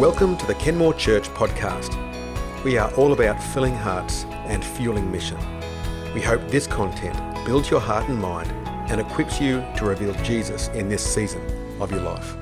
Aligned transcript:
Welcome 0.00 0.38
to 0.38 0.46
the 0.46 0.54
Kenmore 0.54 0.94
Church 0.94 1.28
podcast. 1.34 1.94
We 2.64 2.78
are 2.78 2.90
all 2.94 3.12
about 3.12 3.38
filling 3.38 3.74
hearts 3.74 4.24
and 4.46 4.64
fueling 4.64 5.12
mission. 5.12 5.36
We 6.14 6.22
hope 6.22 6.40
this 6.48 6.66
content 6.66 7.14
builds 7.44 7.68
your 7.68 7.80
heart 7.80 8.08
and 8.08 8.18
mind 8.18 8.50
and 8.90 8.98
equips 8.98 9.42
you 9.42 9.62
to 9.76 9.84
reveal 9.84 10.14
Jesus 10.24 10.68
in 10.68 10.88
this 10.88 11.04
season 11.04 11.42
of 11.82 11.92
your 11.92 12.00
life. 12.00 12.34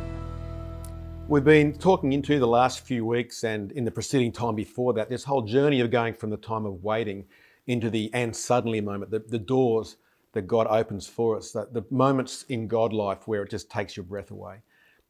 We've 1.26 1.42
been 1.42 1.72
talking 1.72 2.12
into 2.12 2.38
the 2.38 2.46
last 2.46 2.86
few 2.86 3.04
weeks 3.04 3.42
and 3.42 3.72
in 3.72 3.84
the 3.84 3.90
preceding 3.90 4.30
time 4.30 4.54
before 4.54 4.92
that, 4.92 5.10
this 5.10 5.24
whole 5.24 5.42
journey 5.42 5.80
of 5.80 5.90
going 5.90 6.14
from 6.14 6.30
the 6.30 6.36
time 6.36 6.64
of 6.64 6.84
waiting 6.84 7.26
into 7.66 7.90
the 7.90 8.08
and 8.14 8.36
suddenly 8.36 8.80
moment, 8.80 9.10
the, 9.10 9.18
the 9.18 9.36
doors 9.36 9.96
that 10.30 10.42
God 10.42 10.68
opens 10.70 11.08
for 11.08 11.36
us, 11.36 11.50
the, 11.50 11.68
the 11.72 11.84
moments 11.90 12.44
in 12.44 12.68
God 12.68 12.92
life 12.92 13.26
where 13.26 13.42
it 13.42 13.50
just 13.50 13.68
takes 13.68 13.96
your 13.96 14.04
breath 14.04 14.30
away. 14.30 14.58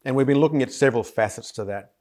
And 0.06 0.16
we've 0.16 0.26
been 0.26 0.40
looking 0.40 0.62
at 0.62 0.72
several 0.72 1.02
facets 1.02 1.52
to 1.52 1.66
that. 1.66 1.92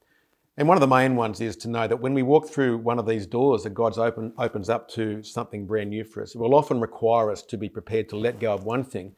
And 0.58 0.68
one 0.68 0.76
of 0.76 0.82
the 0.82 0.88
main 0.88 1.16
ones 1.16 1.40
is 1.40 1.56
to 1.58 1.70
know 1.70 1.88
that 1.88 1.98
when 1.98 2.16
we 2.16 2.24
walk 2.24 2.50
through 2.50 2.80
one 2.80 2.98
of 2.98 3.06
these 3.06 3.28
doors 3.28 3.64
that 3.64 3.76
God's 3.76 4.00
open, 4.00 4.34
opens 4.40 4.70
up 4.70 4.90
to 4.90 5.22
something 5.22 5.68
brand 5.68 5.92
new 5.92 6.04
for 6.04 6.24
us, 6.24 6.34
it 6.34 6.40
will 6.40 6.56
often 6.56 6.82
require 6.82 7.30
us 7.30 7.44
to 7.44 7.58
be 7.58 7.70
prepared 7.70 8.10
to 8.10 8.18
let 8.18 8.40
go 8.40 8.54
of 8.54 8.64
one 8.64 8.84
thing 8.84 9.16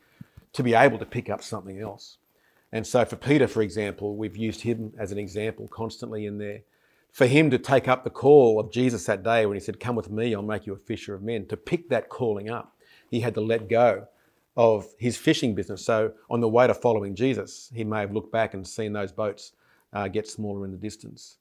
to 0.52 0.64
be 0.64 0.74
able 0.74 0.98
to 0.98 1.06
pick 1.06 1.30
up 1.30 1.42
something 1.42 1.80
else. 1.80 2.18
And 2.74 2.86
so 2.86 3.06
for 3.06 3.16
Peter, 3.16 3.48
for 3.48 3.62
example, 3.62 4.18
we've 4.18 4.36
used 4.36 4.62
him 4.62 4.92
as 4.98 5.14
an 5.14 5.18
example 5.18 5.70
constantly 5.70 6.26
in 6.26 6.40
there. 6.40 6.62
For 7.12 7.26
him 7.26 7.50
to 7.52 7.58
take 7.58 7.88
up 7.88 8.04
the 8.04 8.10
call 8.10 8.60
of 8.60 8.72
Jesus 8.72 9.06
that 9.06 9.24
day 9.24 9.46
when 9.46 9.56
he 9.56 9.62
said, 9.62 9.80
Come 9.80 9.96
with 9.96 10.12
me, 10.12 10.36
I'll 10.36 10.42
make 10.42 10.68
you 10.68 10.74
a 10.74 10.78
fisher 10.78 11.16
of 11.16 11.24
men, 11.24 11.48
to 11.48 11.58
pick 11.58 11.90
that 11.90 12.10
calling 12.10 12.50
up, 12.50 12.76
he 13.10 13.22
had 13.22 13.34
to 13.36 13.42
let 13.42 13.70
go 13.70 14.08
of 14.58 14.86
his 15.00 15.18
fishing 15.18 15.56
business. 15.56 15.84
So 15.86 16.12
on 16.30 16.42
the 16.42 16.50
way 16.50 16.68
to 16.68 16.74
following 16.74 17.16
Jesus, 17.16 17.72
he 17.74 17.84
may 17.84 18.02
have 18.02 18.12
looked 18.12 18.32
back 18.32 18.54
and 18.54 18.68
seen 18.68 18.94
those 18.94 19.12
boats 19.12 19.54
uh, 19.94 20.08
get 20.08 20.28
smaller 20.28 20.66
in 20.66 20.72
the 20.72 20.78
distance. 20.78 21.38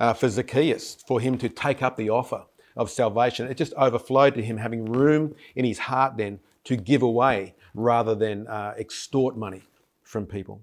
Uh, 0.00 0.12
for 0.12 0.28
Zacchaeus, 0.28 0.96
for 1.06 1.20
him 1.20 1.38
to 1.38 1.48
take 1.48 1.82
up 1.82 1.96
the 1.96 2.10
offer 2.10 2.44
of 2.76 2.90
salvation, 2.90 3.46
it 3.46 3.56
just 3.56 3.74
overflowed 3.74 4.34
to 4.34 4.42
him 4.42 4.56
having 4.56 4.84
room 4.84 5.34
in 5.54 5.64
his 5.64 5.78
heart 5.78 6.16
then 6.16 6.40
to 6.64 6.76
give 6.76 7.02
away 7.02 7.54
rather 7.74 8.14
than 8.14 8.46
uh, 8.48 8.74
extort 8.76 9.36
money 9.36 9.62
from 10.02 10.26
people. 10.26 10.60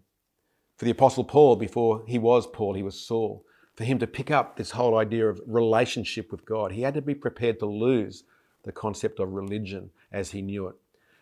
For 0.77 0.85
the 0.85 0.91
Apostle 0.91 1.23
Paul, 1.23 1.55
before 1.55 2.03
he 2.07 2.17
was 2.17 2.47
Paul, 2.47 2.73
he 2.73 2.83
was 2.83 2.99
Saul. 2.99 3.45
For 3.75 3.83
him 3.83 3.99
to 3.99 4.07
pick 4.07 4.31
up 4.31 4.57
this 4.57 4.71
whole 4.71 4.97
idea 4.97 5.29
of 5.29 5.41
relationship 5.45 6.31
with 6.31 6.45
God, 6.45 6.71
he 6.71 6.81
had 6.81 6.95
to 6.95 7.01
be 7.01 7.15
prepared 7.15 7.59
to 7.59 7.65
lose 7.65 8.23
the 8.63 8.71
concept 8.71 9.19
of 9.19 9.33
religion 9.33 9.91
as 10.11 10.31
he 10.31 10.41
knew 10.41 10.67
it. 10.67 10.75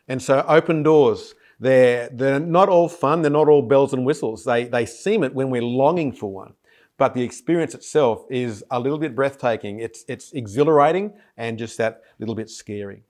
And 0.07 0.21
so, 0.21 0.44
open 0.47 0.81
doors, 0.81 1.35
they're, 1.59 2.09
they're 2.11 2.39
not 2.39 2.69
all 2.69 2.88
fun, 2.88 3.21
they're 3.21 3.31
not 3.31 3.49
all 3.49 3.61
bells 3.61 3.93
and 3.93 4.05
whistles. 4.05 4.45
They, 4.45 4.65
they 4.65 4.85
seem 4.85 5.23
it 5.23 5.33
when 5.33 5.49
we're 5.49 5.61
longing 5.61 6.13
for 6.13 6.31
one. 6.31 6.53
But 6.97 7.13
the 7.13 7.23
experience 7.23 7.73
itself 7.73 8.25
is 8.29 8.63
a 8.71 8.79
little 8.79 8.97
bit 8.97 9.16
breathtaking. 9.16 9.79
It's, 9.79 10.03
it's 10.07 10.33
exhilarating 10.33 11.13
and 11.38 11.57
just 11.57 11.77
that 11.77 12.01
little 12.19 12.35
bit 12.35 12.49
scary. 12.49 13.03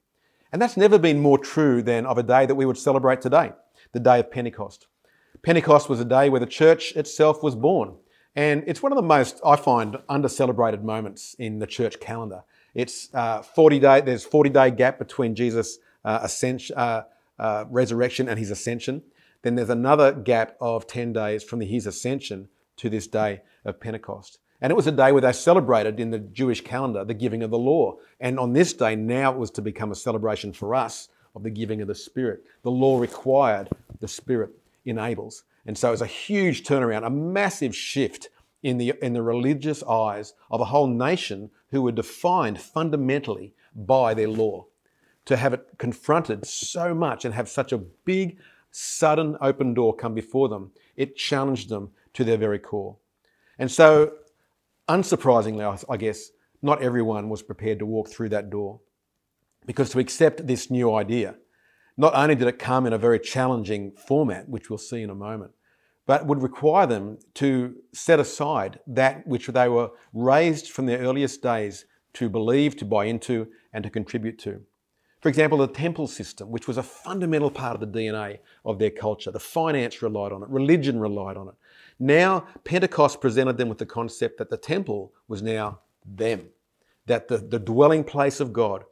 And 0.51 0.61
that's 0.61 0.77
never 0.77 0.97
been 0.97 1.19
more 1.19 1.37
true 1.37 1.81
than 1.81 2.05
of 2.05 2.17
a 2.17 2.23
day 2.23 2.45
that 2.45 2.55
we 2.55 2.65
would 2.65 2.77
celebrate 2.77 3.21
today, 3.21 3.51
the 3.91 3.99
day 3.99 4.19
of 4.19 4.31
Pentecost. 4.31 4.87
Pentecost 5.43 5.89
was 5.89 5.99
a 5.99 6.05
day 6.05 6.29
where 6.29 6.39
the 6.39 6.45
church 6.45 6.95
itself 6.95 7.41
was 7.43 7.55
born. 7.55 7.95
And 8.35 8.63
it's 8.67 8.81
one 8.81 8.91
of 8.91 8.95
the 8.95 9.01
most, 9.01 9.39
I 9.45 9.55
find, 9.55 9.97
under 10.07 10.29
celebrated 10.29 10.83
moments 10.83 11.35
in 11.39 11.59
the 11.59 11.67
church 11.67 11.99
calendar. 11.99 12.43
It's 12.73 13.09
uh, 13.13 13.41
40 13.41 13.79
day, 13.79 14.01
there's 14.01 14.23
40 14.23 14.49
day 14.49 14.71
gap 14.71 14.99
between 14.99 15.35
Jesus' 15.35 15.79
uh, 16.05 16.19
ascension, 16.21 16.77
uh, 16.77 17.03
uh, 17.39 17.65
resurrection 17.69 18.27
and 18.27 18.37
his 18.37 18.51
ascension. 18.51 19.03
Then 19.41 19.55
there's 19.55 19.69
another 19.69 20.11
gap 20.11 20.57
of 20.59 20.87
10 20.87 21.13
days 21.13 21.43
from 21.43 21.61
his 21.61 21.85
ascension 21.85 22.49
to 22.77 22.89
this 22.89 23.07
day 23.07 23.41
of 23.65 23.79
Pentecost. 23.79 24.39
And 24.61 24.71
it 24.71 24.75
was 24.75 24.87
a 24.87 24.91
day 24.91 25.11
where 25.11 25.21
they 25.21 25.31
celebrated 25.31 25.99
in 25.99 26.11
the 26.11 26.19
Jewish 26.19 26.61
calendar 26.61 27.05
the 27.05 27.13
giving 27.13 27.43
of 27.43 27.51
the 27.51 27.57
law. 27.57 27.95
And 28.19 28.39
on 28.39 28.53
this 28.53 28.73
day, 28.73 28.95
now 28.95 29.31
it 29.31 29.37
was 29.37 29.51
to 29.51 29.61
become 29.61 29.91
a 29.91 29.95
celebration 29.95 30.51
for 30.51 30.75
us 30.75 31.07
of 31.35 31.43
the 31.43 31.49
giving 31.49 31.81
of 31.81 31.87
the 31.87 31.95
Spirit. 31.95 32.43
The 32.63 32.71
law 32.71 32.99
required, 32.99 33.69
the 33.99 34.07
Spirit 34.07 34.51
enables. 34.85 35.43
And 35.65 35.77
so 35.77 35.89
it 35.89 35.91
was 35.91 36.01
a 36.01 36.07
huge 36.07 36.63
turnaround, 36.63 37.05
a 37.05 37.09
massive 37.09 37.75
shift 37.75 38.29
in 38.63 38.77
the, 38.77 38.93
in 39.01 39.13
the 39.13 39.21
religious 39.21 39.83
eyes 39.83 40.33
of 40.51 40.59
a 40.59 40.65
whole 40.65 40.87
nation 40.87 41.51
who 41.71 41.81
were 41.81 41.91
defined 41.91 42.59
fundamentally 42.59 43.53
by 43.73 44.13
their 44.13 44.27
law. 44.27 44.65
To 45.29 45.37
have 45.37 45.53
it 45.53 45.67
confronted 45.77 46.43
so 46.47 46.95
much 46.95 47.23
and 47.23 47.35
have 47.35 47.47
such 47.47 47.71
a 47.71 47.77
big, 47.77 48.39
sudden 48.71 49.37
open 49.41 49.75
door 49.75 49.95
come 49.95 50.15
before 50.15 50.49
them, 50.49 50.71
it 50.95 51.15
challenged 51.15 51.69
them 51.69 51.91
to 52.13 52.23
their 52.23 52.35
very 52.35 52.57
core. 52.57 52.97
And 53.59 53.69
so, 53.69 54.13
unsurprisingly, 54.87 55.85
I 55.87 55.97
guess, 55.97 56.31
not 56.63 56.81
everyone 56.81 57.29
was 57.29 57.43
prepared 57.43 57.77
to 57.77 57.85
walk 57.85 58.09
through 58.09 58.29
that 58.29 58.49
door. 58.49 58.79
Because 59.67 59.91
to 59.91 59.99
accept 59.99 60.47
this 60.47 60.71
new 60.71 60.95
idea, 60.95 61.35
not 61.95 62.15
only 62.15 62.33
did 62.33 62.47
it 62.47 62.57
come 62.57 62.87
in 62.87 62.93
a 62.93 62.97
very 62.97 63.19
challenging 63.19 63.91
format, 63.91 64.49
which 64.49 64.71
we'll 64.71 64.79
see 64.79 65.03
in 65.03 65.11
a 65.11 65.15
moment, 65.15 65.51
but 66.07 66.25
would 66.25 66.41
require 66.41 66.87
them 66.87 67.19
to 67.35 67.75
set 67.93 68.19
aside 68.19 68.79
that 68.87 69.27
which 69.27 69.45
they 69.45 69.69
were 69.69 69.91
raised 70.11 70.71
from 70.71 70.87
their 70.87 70.97
earliest 70.97 71.43
days 71.43 71.85
to 72.13 72.29
believe, 72.29 72.75
to 72.77 72.85
buy 72.85 73.05
into, 73.05 73.47
and 73.71 73.83
to 73.83 73.91
contribute 73.91 74.39
to. 74.39 74.65
For 75.19 75.27
example, 75.27 75.57
the 75.57 75.67
temple 75.67 76.07
system, 76.07 76.49
which 76.49 76.67
was 76.67 76.77
a 76.77 76.83
fundamental 76.83 77.51
part 77.51 77.75
of 77.75 77.81
the 77.81 77.99
DNA 77.99 78.39
of 78.63 78.79
their 78.79 78.89
culture. 78.89 79.31
The 79.31 79.39
finance 79.39 80.01
relied 80.01 80.31
on 80.31 80.43
it, 80.43 80.49
religion 80.49 80.99
relied 80.99 81.35
on 81.35 81.49
it. 81.49 81.55
Now, 81.99 82.47
Pentecost 82.63 83.19
presented 83.19 83.57
them 83.57 83.67
with 83.67 83.79
the 83.79 83.85
concept 83.85 84.37
that 84.37 84.49
the 84.49 84.57
temple 84.57 85.13
was 85.27 85.41
now 85.41 85.79
them, 86.05 86.47
that 87.07 87.27
the, 87.27 87.37
the 87.37 87.59
dwelling 87.59 88.05
place 88.05 88.39
of 88.39 88.53
God, 88.53 88.85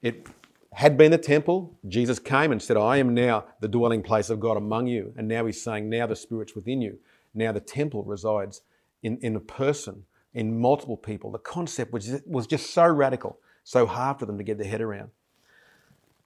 it 0.00 0.26
had 0.72 0.96
been 0.96 1.10
the 1.10 1.18
temple. 1.18 1.78
Jesus 1.86 2.18
came 2.18 2.52
and 2.52 2.62
said, 2.62 2.78
I 2.78 2.96
am 2.96 3.14
now 3.14 3.44
the 3.60 3.68
dwelling 3.68 4.02
place 4.02 4.30
of 4.30 4.40
God 4.40 4.56
among 4.56 4.86
you. 4.86 5.12
And 5.16 5.28
now 5.28 5.44
he's 5.44 5.62
saying, 5.62 5.90
now 5.90 6.06
the 6.06 6.16
Spirit's 6.16 6.54
within 6.54 6.80
you. 6.80 6.98
Now 7.34 7.52
the 7.52 7.60
temple 7.60 8.02
resides 8.04 8.62
in, 9.02 9.18
in 9.18 9.36
a 9.36 9.40
person, 9.40 10.04
in 10.32 10.58
multiple 10.58 10.96
people. 10.96 11.30
The 11.30 11.38
concept 11.38 11.92
was, 11.92 12.22
was 12.26 12.46
just 12.46 12.70
so 12.70 12.86
radical, 12.86 13.38
so 13.64 13.86
hard 13.86 14.18
for 14.18 14.24
them 14.24 14.38
to 14.38 14.44
get 14.44 14.56
their 14.56 14.68
head 14.68 14.80
around. 14.80 15.10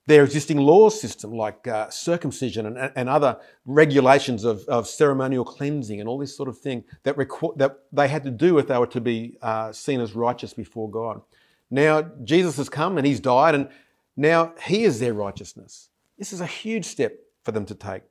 Their 0.07 0.23
existing 0.23 0.57
law 0.57 0.89
system, 0.89 1.31
like 1.31 1.67
uh, 1.67 1.89
circumcision 1.89 2.65
and, 2.65 2.91
and 2.95 3.07
other 3.07 3.37
regulations 3.65 4.43
of, 4.43 4.65
of 4.67 4.87
ceremonial 4.87 5.45
cleansing 5.45 5.99
and 5.99 6.09
all 6.09 6.17
this 6.17 6.35
sort 6.35 6.49
of 6.49 6.57
thing 6.57 6.83
that, 7.03 7.15
that 7.57 7.79
they 7.91 8.07
had 8.07 8.23
to 8.23 8.31
do 8.31 8.57
if 8.57 8.67
they 8.67 8.77
were 8.77 8.87
to 8.87 9.01
be 9.01 9.37
uh, 9.41 9.71
seen 9.71 10.01
as 10.01 10.13
righteous 10.15 10.53
before 10.53 10.89
God. 10.89 11.21
Now, 11.69 12.01
Jesus 12.23 12.57
has 12.57 12.67
come 12.67 12.97
and 12.97 13.07
he's 13.07 13.19
died, 13.19 13.55
and 13.55 13.69
now 14.17 14.53
he 14.63 14.83
is 14.83 14.99
their 14.99 15.13
righteousness. 15.13 15.89
This 16.17 16.33
is 16.33 16.41
a 16.41 16.45
huge 16.45 16.85
step 16.85 17.17
for 17.43 17.51
them 17.51 17.65
to 17.67 17.75
take. 17.75 18.03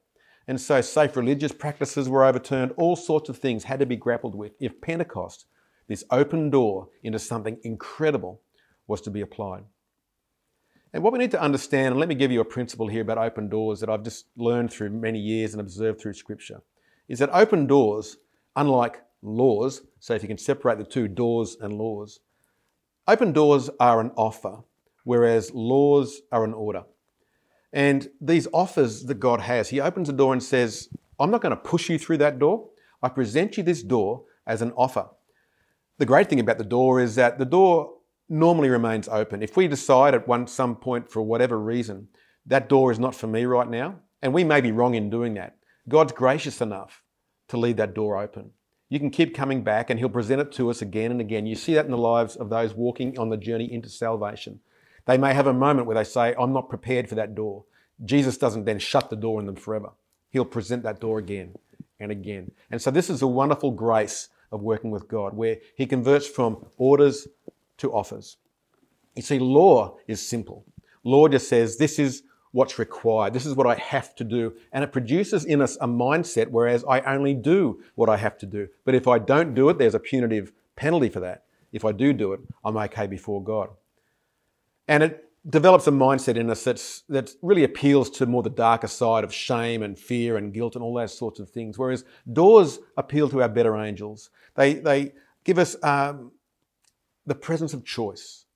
And 0.48 0.60
so 0.60 0.80
safe 0.80 1.16
religious 1.16 1.52
practices 1.52 2.08
were 2.08 2.24
overturned, 2.24 2.72
all 2.76 2.96
sorts 2.96 3.28
of 3.28 3.38
things 3.38 3.64
had 3.64 3.78
to 3.80 3.86
be 3.86 3.96
grappled 3.96 4.34
with 4.34 4.52
if 4.58 4.80
Pentecost, 4.80 5.46
this 5.86 6.02
open 6.10 6.50
door 6.50 6.88
into 7.02 7.18
something 7.18 7.58
incredible, 7.62 8.40
was 8.86 9.00
to 9.02 9.10
be 9.10 9.20
applied. 9.20 9.64
And 10.92 11.02
what 11.02 11.12
we 11.12 11.18
need 11.18 11.30
to 11.32 11.40
understand, 11.40 11.88
and 11.88 12.00
let 12.00 12.08
me 12.08 12.14
give 12.14 12.32
you 12.32 12.40
a 12.40 12.44
principle 12.44 12.88
here 12.88 13.02
about 13.02 13.18
open 13.18 13.48
doors 13.48 13.80
that 13.80 13.88
I've 13.88 14.02
just 14.02 14.26
learned 14.36 14.72
through 14.72 14.90
many 14.90 15.20
years 15.20 15.54
and 15.54 15.60
observed 15.60 16.00
through 16.00 16.14
Scripture, 16.14 16.62
is 17.08 17.20
that 17.20 17.30
open 17.32 17.66
doors, 17.66 18.16
unlike 18.56 19.02
laws, 19.22 19.82
so 20.00 20.14
if 20.14 20.22
you 20.22 20.28
can 20.28 20.38
separate 20.38 20.78
the 20.78 20.84
two, 20.84 21.06
doors 21.06 21.56
and 21.60 21.74
laws, 21.74 22.20
open 23.06 23.32
doors 23.32 23.70
are 23.78 24.00
an 24.00 24.10
offer 24.16 24.62
whereas 25.04 25.52
laws 25.52 26.22
are 26.30 26.44
an 26.44 26.54
order. 26.54 26.84
And 27.72 28.08
these 28.20 28.48
offers 28.52 29.04
that 29.04 29.20
God 29.20 29.40
has, 29.40 29.68
He 29.68 29.80
opens 29.80 30.08
a 30.08 30.12
door 30.12 30.32
and 30.32 30.42
says, 30.42 30.88
I'm 31.18 31.30
not 31.30 31.42
going 31.42 31.50
to 31.50 31.56
push 31.56 31.88
you 31.88 31.98
through 31.98 32.18
that 32.18 32.38
door. 32.38 32.68
I 33.02 33.08
present 33.08 33.56
you 33.56 33.62
this 33.62 33.82
door 33.82 34.24
as 34.46 34.62
an 34.62 34.72
offer. 34.72 35.06
The 35.98 36.06
great 36.06 36.28
thing 36.28 36.40
about 36.40 36.58
the 36.58 36.64
door 36.64 37.00
is 37.00 37.14
that 37.14 37.38
the 37.38 37.44
door 37.44 37.94
normally 38.30 38.68
remains 38.68 39.08
open. 39.08 39.42
If 39.42 39.56
we 39.56 39.68
decide 39.68 40.14
at 40.14 40.28
one 40.28 40.46
some 40.46 40.76
point 40.76 41.10
for 41.10 41.20
whatever 41.20 41.58
reason 41.58 42.08
that 42.46 42.68
door 42.68 42.90
is 42.92 42.98
not 42.98 43.14
for 43.14 43.26
me 43.26 43.44
right 43.44 43.68
now, 43.68 43.96
and 44.22 44.32
we 44.32 44.44
may 44.44 44.60
be 44.60 44.72
wrong 44.72 44.94
in 44.94 45.10
doing 45.10 45.34
that, 45.34 45.56
God's 45.88 46.12
gracious 46.12 46.60
enough 46.60 47.02
to 47.48 47.56
leave 47.56 47.76
that 47.76 47.94
door 47.94 48.16
open. 48.18 48.52
You 48.88 48.98
can 48.98 49.10
keep 49.10 49.34
coming 49.34 49.62
back 49.62 49.90
and 49.90 49.98
He'll 49.98 50.08
present 50.08 50.40
it 50.40 50.52
to 50.52 50.70
us 50.70 50.80
again 50.80 51.10
and 51.10 51.20
again. 51.20 51.46
You 51.46 51.56
see 51.56 51.74
that 51.74 51.84
in 51.84 51.90
the 51.90 51.98
lives 51.98 52.36
of 52.36 52.50
those 52.50 52.74
walking 52.74 53.18
on 53.18 53.28
the 53.28 53.36
journey 53.36 53.70
into 53.70 53.88
salvation. 53.88 54.60
They 55.06 55.18
may 55.18 55.34
have 55.34 55.46
a 55.46 55.52
moment 55.52 55.86
where 55.86 55.96
they 55.96 56.04
say, 56.04 56.34
I'm 56.38 56.52
not 56.52 56.68
prepared 56.68 57.08
for 57.08 57.16
that 57.16 57.34
door. 57.34 57.64
Jesus 58.04 58.38
doesn't 58.38 58.64
then 58.64 58.78
shut 58.78 59.10
the 59.10 59.16
door 59.16 59.40
in 59.40 59.46
them 59.46 59.56
forever. 59.56 59.90
He'll 60.30 60.44
present 60.44 60.82
that 60.84 61.00
door 61.00 61.18
again 61.18 61.54
and 61.98 62.12
again. 62.12 62.52
And 62.70 62.80
so 62.80 62.90
this 62.90 63.10
is 63.10 63.22
a 63.22 63.26
wonderful 63.26 63.72
grace 63.72 64.28
of 64.52 64.62
working 64.62 64.90
with 64.90 65.08
God 65.08 65.34
where 65.34 65.58
He 65.76 65.86
converts 65.86 66.26
from 66.26 66.66
orders 66.76 67.28
to 67.80 67.92
offers. 67.92 68.36
You 69.16 69.22
see, 69.22 69.38
law 69.38 69.96
is 70.06 70.26
simple. 70.26 70.64
Law 71.04 71.28
just 71.28 71.48
says, 71.48 71.76
this 71.76 71.98
is 71.98 72.22
what's 72.52 72.78
required. 72.78 73.32
This 73.32 73.46
is 73.46 73.54
what 73.54 73.66
I 73.66 73.74
have 73.76 74.14
to 74.16 74.24
do. 74.24 74.54
And 74.72 74.82
it 74.82 74.92
produces 74.92 75.44
in 75.44 75.60
us 75.60 75.76
a 75.80 75.86
mindset 75.86 76.48
whereas 76.48 76.84
I 76.88 77.00
only 77.00 77.34
do 77.34 77.82
what 77.94 78.08
I 78.08 78.16
have 78.16 78.38
to 78.38 78.46
do. 78.46 78.68
But 78.84 78.94
if 78.94 79.06
I 79.06 79.18
don't 79.18 79.54
do 79.54 79.68
it, 79.68 79.78
there's 79.78 79.94
a 79.94 80.00
punitive 80.00 80.52
penalty 80.76 81.08
for 81.08 81.20
that. 81.20 81.44
If 81.72 81.84
I 81.84 81.92
do 81.92 82.12
do 82.12 82.32
it, 82.32 82.40
I'm 82.64 82.76
okay 82.76 83.06
before 83.06 83.42
God. 83.42 83.70
And 84.88 85.02
it 85.02 85.24
develops 85.48 85.86
a 85.86 85.92
mindset 85.92 86.36
in 86.36 86.50
us 86.50 86.64
that's, 86.64 87.02
that 87.08 87.30
really 87.40 87.64
appeals 87.64 88.10
to 88.10 88.26
more 88.26 88.42
the 88.42 88.50
darker 88.50 88.88
side 88.88 89.24
of 89.24 89.32
shame 89.32 89.82
and 89.82 89.98
fear 89.98 90.36
and 90.36 90.52
guilt 90.52 90.74
and 90.74 90.82
all 90.82 90.94
those 90.94 91.16
sorts 91.16 91.38
of 91.38 91.48
things. 91.48 91.78
Whereas 91.78 92.04
doors 92.32 92.80
appeal 92.96 93.28
to 93.30 93.42
our 93.42 93.48
better 93.48 93.76
angels. 93.76 94.30
They, 94.56 94.74
they 94.74 95.12
give 95.44 95.58
us 95.58 95.76
um, 95.84 96.32
the 97.30 97.34
presence 97.36 97.72
of 97.72 97.84
choice. 97.84 98.46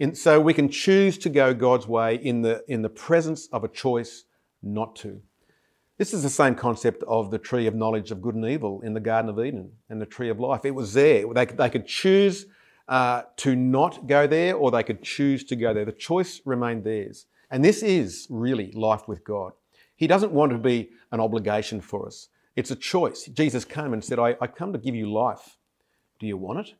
In, 0.00 0.16
so 0.16 0.40
we 0.40 0.52
can 0.52 0.68
choose 0.68 1.16
to 1.18 1.28
go 1.28 1.54
God's 1.54 1.86
way 1.86 2.16
in 2.16 2.42
the, 2.42 2.64
in 2.66 2.82
the 2.82 2.88
presence 2.88 3.46
of 3.52 3.62
a 3.62 3.68
choice 3.68 4.24
not 4.64 4.96
to. 4.96 5.22
This 5.96 6.12
is 6.12 6.24
the 6.24 6.28
same 6.28 6.56
concept 6.56 7.04
of 7.04 7.30
the 7.30 7.38
tree 7.38 7.68
of 7.68 7.76
knowledge 7.76 8.10
of 8.10 8.20
good 8.20 8.34
and 8.34 8.44
evil 8.44 8.80
in 8.80 8.94
the 8.94 9.00
Garden 9.00 9.30
of 9.30 9.38
Eden 9.38 9.70
and 9.88 10.02
the 10.02 10.06
tree 10.06 10.28
of 10.28 10.40
life. 10.40 10.64
It 10.64 10.72
was 10.72 10.92
there. 10.92 11.32
They, 11.32 11.44
they 11.44 11.70
could 11.70 11.86
choose 11.86 12.46
uh, 12.88 13.22
to 13.36 13.54
not 13.54 14.08
go 14.08 14.26
there 14.26 14.56
or 14.56 14.72
they 14.72 14.82
could 14.82 15.04
choose 15.04 15.44
to 15.44 15.54
go 15.54 15.72
there. 15.72 15.84
The 15.84 15.92
choice 15.92 16.40
remained 16.44 16.82
theirs. 16.82 17.26
And 17.52 17.64
this 17.64 17.80
is 17.80 18.26
really 18.28 18.72
life 18.72 19.06
with 19.06 19.22
God. 19.22 19.52
He 19.94 20.08
doesn't 20.08 20.32
want 20.32 20.50
to 20.50 20.58
be 20.58 20.90
an 21.12 21.20
obligation 21.20 21.80
for 21.80 22.08
us. 22.08 22.26
It's 22.56 22.72
a 22.72 22.76
choice. 22.76 23.26
Jesus 23.26 23.64
came 23.64 23.92
and 23.92 24.04
said, 24.04 24.18
I, 24.18 24.34
I 24.40 24.48
come 24.48 24.72
to 24.72 24.80
give 24.80 24.96
you 24.96 25.12
life. 25.12 25.58
Do 26.18 26.26
you 26.26 26.36
want 26.36 26.66
it? 26.66 26.74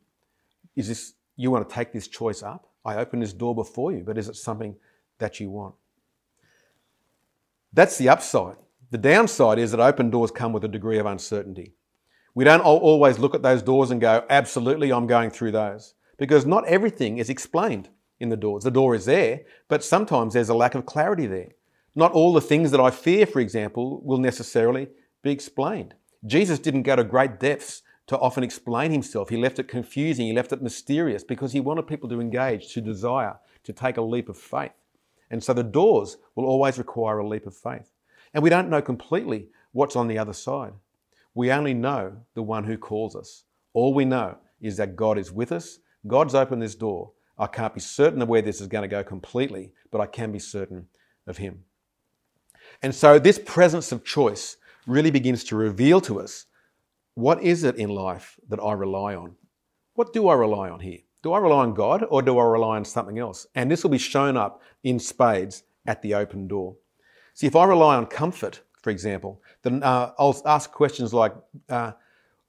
Is 0.75 0.89
this, 0.89 1.13
you 1.37 1.51
want 1.51 1.67
to 1.67 1.73
take 1.73 1.93
this 1.93 2.07
choice 2.07 2.43
up? 2.43 2.67
I 2.83 2.95
open 2.95 3.19
this 3.19 3.33
door 3.33 3.55
before 3.55 3.91
you, 3.91 4.03
but 4.03 4.17
is 4.17 4.27
it 4.27 4.35
something 4.35 4.75
that 5.19 5.39
you 5.39 5.49
want? 5.49 5.75
That's 7.73 7.97
the 7.97 8.09
upside. 8.09 8.57
The 8.91 8.97
downside 8.97 9.59
is 9.59 9.71
that 9.71 9.79
open 9.79 10.09
doors 10.09 10.31
come 10.31 10.53
with 10.53 10.63
a 10.63 10.69
degree 10.69 10.97
of 10.97 11.05
uncertainty. 11.05 11.75
We 12.33 12.43
don't 12.43 12.61
always 12.61 13.19
look 13.19 13.35
at 13.35 13.41
those 13.41 13.61
doors 13.61 13.91
and 13.91 13.99
go, 13.99 14.23
absolutely, 14.29 14.91
I'm 14.91 15.07
going 15.07 15.31
through 15.31 15.51
those. 15.51 15.95
Because 16.17 16.45
not 16.45 16.67
everything 16.67 17.17
is 17.17 17.29
explained 17.29 17.89
in 18.19 18.29
the 18.29 18.37
doors. 18.37 18.63
The 18.63 18.71
door 18.71 18.95
is 18.95 19.05
there, 19.05 19.41
but 19.67 19.83
sometimes 19.83 20.33
there's 20.33 20.49
a 20.49 20.55
lack 20.55 20.75
of 20.75 20.85
clarity 20.85 21.27
there. 21.27 21.49
Not 21.95 22.11
all 22.11 22.33
the 22.33 22.41
things 22.41 22.71
that 22.71 22.79
I 22.79 22.91
fear, 22.91 23.25
for 23.25 23.39
example, 23.39 24.01
will 24.03 24.19
necessarily 24.19 24.87
be 25.23 25.31
explained. 25.31 25.95
Jesus 26.25 26.59
didn't 26.59 26.83
go 26.83 26.95
to 26.95 27.03
great 27.03 27.39
depths 27.39 27.81
to 28.07 28.17
often 28.17 28.43
explain 28.43 28.91
himself. 28.91 29.29
He 29.29 29.37
left 29.37 29.59
it 29.59 29.67
confusing, 29.67 30.27
he 30.27 30.33
left 30.33 30.53
it 30.53 30.61
mysterious 30.61 31.23
because 31.23 31.51
he 31.51 31.59
wanted 31.59 31.87
people 31.87 32.09
to 32.09 32.21
engage, 32.21 32.73
to 32.73 32.81
desire, 32.81 33.37
to 33.63 33.73
take 33.73 33.97
a 33.97 34.01
leap 34.01 34.29
of 34.29 34.37
faith. 34.37 34.71
And 35.29 35.43
so 35.43 35.53
the 35.53 35.63
doors 35.63 36.17
will 36.35 36.45
always 36.45 36.77
require 36.77 37.19
a 37.19 37.27
leap 37.27 37.45
of 37.45 37.55
faith. 37.55 37.91
And 38.33 38.41
we 38.41 38.49
don't 38.49 38.69
know 38.69 38.81
completely 38.81 39.49
what's 39.73 39.95
on 39.95 40.07
the 40.07 40.17
other 40.17 40.33
side. 40.33 40.73
We 41.33 41.51
only 41.51 41.73
know 41.73 42.17
the 42.33 42.43
one 42.43 42.63
who 42.63 42.77
calls 42.77 43.15
us. 43.15 43.43
All 43.73 43.93
we 43.93 44.05
know 44.05 44.37
is 44.61 44.77
that 44.77 44.95
God 44.95 45.17
is 45.17 45.31
with 45.31 45.51
us. 45.51 45.79
God's 46.07 46.33
opened 46.33 46.61
this 46.61 46.75
door. 46.75 47.11
I 47.37 47.47
can't 47.47 47.73
be 47.73 47.79
certain 47.79 48.21
of 48.21 48.27
where 48.27 48.41
this 48.41 48.59
is 48.59 48.67
going 48.67 48.81
to 48.81 48.87
go 48.87 49.03
completely, 49.03 49.71
but 49.91 50.01
I 50.01 50.07
can 50.07 50.31
be 50.31 50.39
certain 50.39 50.87
of 51.27 51.37
Him. 51.37 51.63
And 52.81 52.95
so 52.95 53.19
this 53.19 53.37
presence 53.37 53.91
of 53.91 54.03
choice 54.03 54.57
really 54.87 55.11
begins 55.11 55.43
to 55.45 55.55
reveal 55.55 56.01
to 56.01 56.19
us 56.19 56.46
what 57.17 57.41
is 57.41 57.63
it 57.63 57.77
in 57.77 57.89
life 57.89 58.39
that 58.47 58.59
I 58.59 58.73
rely 58.73 59.15
on? 59.15 59.35
What 59.95 60.13
do 60.13 60.27
I 60.27 60.35
rely 60.35 60.69
on 60.69 60.81
here? 60.81 60.99
Do 61.23 61.33
I 61.33 61.39
rely 61.39 61.63
on 61.63 61.73
God 61.73 62.05
or 62.11 62.21
do 62.21 62.37
I 62.37 62.45
rely 62.45 62.75
on 62.75 62.85
something 62.85 63.17
else? 63.17 63.47
And 63.55 63.71
this 63.71 63.81
will 63.81 63.89
be 63.89 63.97
shown 63.97 64.37
up 64.37 64.61
in 64.83 64.99
spades 64.99 65.63
at 65.87 66.03
the 66.03 66.13
open 66.13 66.47
door. 66.47 66.75
See, 67.33 67.47
if 67.47 67.55
I 67.55 67.65
rely 67.65 67.95
on 67.95 68.05
comfort, 68.05 68.61
for 68.83 68.91
example, 68.91 69.41
then 69.63 69.81
uh, 69.81 70.11
I'll 70.19 70.39
ask 70.45 70.71
questions 70.71 71.11
like, 71.11 71.33
uh, 71.69 71.93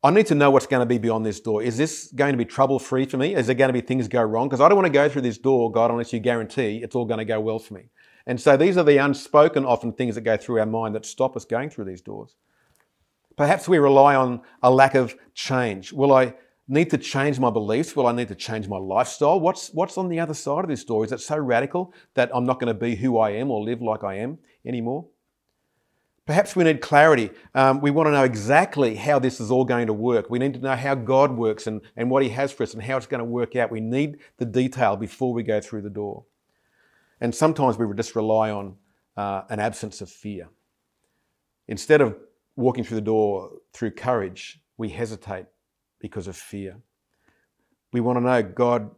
I 0.03 0.11
need 0.11 0.27
to 0.27 0.35
know 0.35 0.51
what's 0.51 0.67
going 0.67 0.81
to 0.81 0.87
be 0.87 0.99
beyond 0.99 1.25
this 1.25 1.41
door. 1.41 1.63
Is 1.63 1.79
this 1.79 2.13
going 2.15 2.33
to 2.33 2.39
be 2.39 2.45
trouble 2.45 2.79
free 2.79 3.07
for 3.07 3.17
me? 3.17 3.35
Is 3.35 3.47
there 3.47 3.55
going 3.55 3.71
to 3.71 3.73
be 3.73 3.81
things 3.81 4.07
go 4.07 4.23
wrong? 4.23 4.49
Because 4.49 4.61
I 4.61 4.69
don't 4.69 4.77
want 4.77 4.87
to 4.87 4.93
go 4.93 5.09
through 5.09 5.23
this 5.23 5.39
door, 5.39 5.73
God, 5.73 5.91
unless 5.91 6.13
you 6.13 6.21
guarantee 6.21 6.83
it's 6.83 6.95
all 6.95 7.07
going 7.07 7.19
to 7.19 7.25
go 7.25 7.41
well 7.41 7.59
for 7.59 7.73
me. 7.73 7.89
And 8.27 8.39
so 8.39 8.59
these 8.59 8.77
are 8.77 8.85
the 8.85 8.99
unspoken, 8.99 9.65
often 9.65 9.95
things 9.95 10.15
that 10.17 10.21
go 10.21 10.37
through 10.37 10.61
our 10.61 10.67
mind 10.67 10.95
that 10.95 11.07
stop 11.07 11.37
us 11.39 11.47
going 11.47 11.71
through 11.71 11.87
these 11.87 12.03
doors. 12.03 12.37
Perhaps 13.39 13.69
we 13.69 13.79
rely 13.79 14.17
on 14.17 14.43
a 14.65 14.71
lack 14.71 14.97
of 14.97 15.17
change. 15.33 15.93
Will 15.93 16.13
I 16.13 16.35
need 16.67 16.91
to 16.91 16.99
change 16.99 17.39
my 17.39 17.51
beliefs? 17.51 17.95
Will 17.95 18.09
I 18.09 18.13
need 18.13 18.27
to 18.29 18.35
change 18.35 18.67
my 18.67 18.79
lifestyle? 18.79 19.39
What's, 19.39 19.69
what's 19.69 19.97
on 19.97 20.09
the 20.09 20.19
other 20.19 20.35
side 20.35 20.65
of 20.65 20.69
this 20.69 20.85
door? 20.85 21.05
Is 21.05 21.13
it 21.13 21.21
so 21.21 21.39
radical 21.39 21.95
that 22.15 22.31
I'm 22.35 22.45
not 22.45 22.59
going 22.59 22.67
to 22.67 22.79
be 22.79 22.97
who 22.97 23.17
I 23.17 23.31
am 23.31 23.53
or 23.53 23.63
live 23.63 23.81
like 23.81 24.03
I 24.03 24.17
am 24.17 24.39
anymore? 24.67 25.07
Perhaps 26.27 26.57
we 26.57 26.65
need 26.65 26.81
clarity. 26.81 27.31
Um, 27.55 27.81
we 27.81 27.93
want 27.93 28.09
to 28.09 28.11
know 28.11 28.25
exactly 28.25 28.97
how 28.97 29.21
this 29.21 29.41
is 29.41 29.53
all 29.53 29.65
going 29.65 29.87
to 29.87 29.93
work. 29.93 30.29
We 30.29 30.41
need 30.41 30.55
to 30.55 30.61
know 30.61 30.75
how 30.75 30.97
God 30.97 31.31
works 31.31 31.69
and, 31.69 31.81
and 31.97 32.11
what 32.11 32.25
He 32.25 32.31
has 32.31 32.51
for 32.51 32.65
us 32.65 32.75
and 32.75 32.83
how 32.83 32.97
it's 32.97 33.07
going 33.07 33.21
to 33.21 33.25
work 33.25 33.55
out. 33.55 33.71
We 33.71 33.81
need 33.81 34.19
the 34.39 34.47
detail 34.47 34.97
before 34.97 35.33
we 35.33 35.45
go 35.45 35.61
through 35.61 35.83
the 35.83 35.91
door. 35.91 36.25
And 37.21 37.33
sometimes 37.33 37.79
we 37.79 37.87
just 37.95 38.17
rely 38.17 38.51
on 38.51 38.75
uh, 39.17 39.43
an 39.49 39.61
absence 39.61 40.01
of 40.01 40.11
fear. 40.11 40.49
Instead 41.69 42.01
of 42.01 42.17
walking 42.59 42.83
through 42.83 42.97
the 42.97 43.01
door 43.01 43.53
through 43.73 43.93
courage, 43.93 44.61
we 44.77 44.89
hesitate 44.89 45.47
because 46.01 46.27
of 46.27 46.37
fear. 46.37 46.77
We 47.93 48.01
want 48.01 48.19
to 48.19 48.21
know, 48.21 48.43
God, 48.43 48.91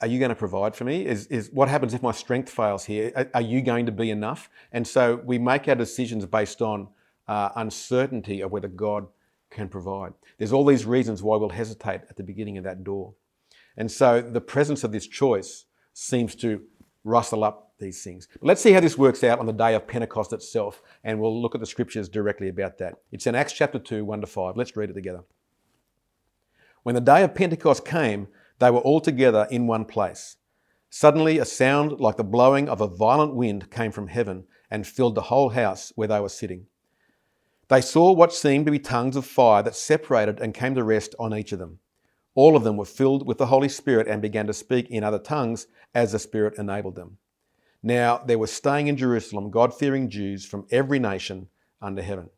are 0.00 0.06
you 0.06 0.20
going 0.20 0.28
to 0.28 0.36
provide 0.36 0.76
for 0.76 0.84
me? 0.84 1.04
Is, 1.04 1.26
is 1.26 1.50
what 1.52 1.68
happens 1.68 1.92
if 1.92 2.02
my 2.02 2.12
strength 2.12 2.48
fails 2.48 2.84
here? 2.84 3.28
Are, 3.34 3.40
you 3.40 3.62
going 3.62 3.86
to 3.86 3.92
be 3.92 4.10
enough? 4.10 4.48
And 4.70 4.86
so 4.86 5.16
we 5.24 5.38
make 5.38 5.66
our 5.66 5.74
decisions 5.74 6.24
based 6.24 6.62
on 6.62 6.86
uh, 7.26 7.48
uncertainty 7.56 8.42
of 8.42 8.52
whether 8.52 8.68
God 8.68 9.08
can 9.50 9.68
provide. 9.68 10.12
There's 10.38 10.52
all 10.52 10.64
these 10.64 10.86
reasons 10.86 11.24
why 11.24 11.36
we'll 11.38 11.48
hesitate 11.48 12.02
at 12.08 12.16
the 12.16 12.22
beginning 12.22 12.58
of 12.58 12.64
that 12.64 12.84
door. 12.84 13.14
And 13.76 13.90
so 13.90 14.22
the 14.22 14.40
presence 14.40 14.84
of 14.84 14.92
this 14.92 15.08
choice 15.08 15.64
seems 15.94 16.36
to 16.36 16.62
rustle 17.02 17.42
up 17.42 17.65
these 17.78 18.02
things. 18.02 18.28
Let's 18.40 18.62
see 18.62 18.72
how 18.72 18.80
this 18.80 18.98
works 18.98 19.22
out 19.24 19.38
on 19.38 19.46
the 19.46 19.52
day 19.52 19.74
of 19.74 19.86
Pentecost 19.86 20.32
itself, 20.32 20.82
and 21.04 21.20
we'll 21.20 21.40
look 21.40 21.54
at 21.54 21.60
the 21.60 21.66
scriptures 21.66 22.08
directly 22.08 22.48
about 22.48 22.78
that. 22.78 22.94
It's 23.12 23.26
in 23.26 23.34
Acts 23.34 23.52
chapter 23.52 23.78
2, 23.78 24.04
1 24.04 24.20
to 24.20 24.26
5. 24.26 24.56
Let's 24.56 24.76
read 24.76 24.90
it 24.90 24.94
together. 24.94 25.24
When 26.82 26.94
the 26.94 27.00
day 27.00 27.22
of 27.22 27.34
Pentecost 27.34 27.84
came, 27.84 28.28
they 28.58 28.70
were 28.70 28.80
all 28.80 29.00
together 29.00 29.46
in 29.50 29.66
one 29.66 29.84
place. 29.84 30.36
Suddenly, 30.88 31.38
a 31.38 31.44
sound 31.44 32.00
like 32.00 32.16
the 32.16 32.24
blowing 32.24 32.68
of 32.68 32.80
a 32.80 32.86
violent 32.86 33.34
wind 33.34 33.70
came 33.70 33.92
from 33.92 34.08
heaven 34.08 34.44
and 34.70 34.86
filled 34.86 35.14
the 35.14 35.22
whole 35.22 35.50
house 35.50 35.92
where 35.96 36.08
they 36.08 36.20
were 36.20 36.28
sitting. 36.28 36.66
They 37.68 37.80
saw 37.80 38.12
what 38.12 38.32
seemed 38.32 38.66
to 38.66 38.72
be 38.72 38.78
tongues 38.78 39.16
of 39.16 39.26
fire 39.26 39.62
that 39.64 39.74
separated 39.74 40.40
and 40.40 40.54
came 40.54 40.74
to 40.76 40.84
rest 40.84 41.14
on 41.18 41.34
each 41.34 41.52
of 41.52 41.58
them. 41.58 41.80
All 42.36 42.56
of 42.56 42.64
them 42.64 42.76
were 42.76 42.84
filled 42.84 43.26
with 43.26 43.38
the 43.38 43.46
Holy 43.46 43.68
Spirit 43.68 44.06
and 44.06 44.22
began 44.22 44.46
to 44.46 44.52
speak 44.52 44.88
in 44.90 45.02
other 45.02 45.18
tongues 45.18 45.66
as 45.94 46.12
the 46.12 46.18
Spirit 46.18 46.54
enabled 46.58 46.94
them. 46.94 47.18
Now 47.86 48.18
there 48.18 48.36
were 48.36 48.48
staying 48.48 48.88
in 48.88 48.96
Jerusalem 48.96 49.48
God 49.48 49.72
fearing 49.72 50.10
Jews 50.10 50.44
from 50.44 50.66
every 50.72 50.98
nation 50.98 51.46
under 51.80 52.02
heaven. 52.02 52.28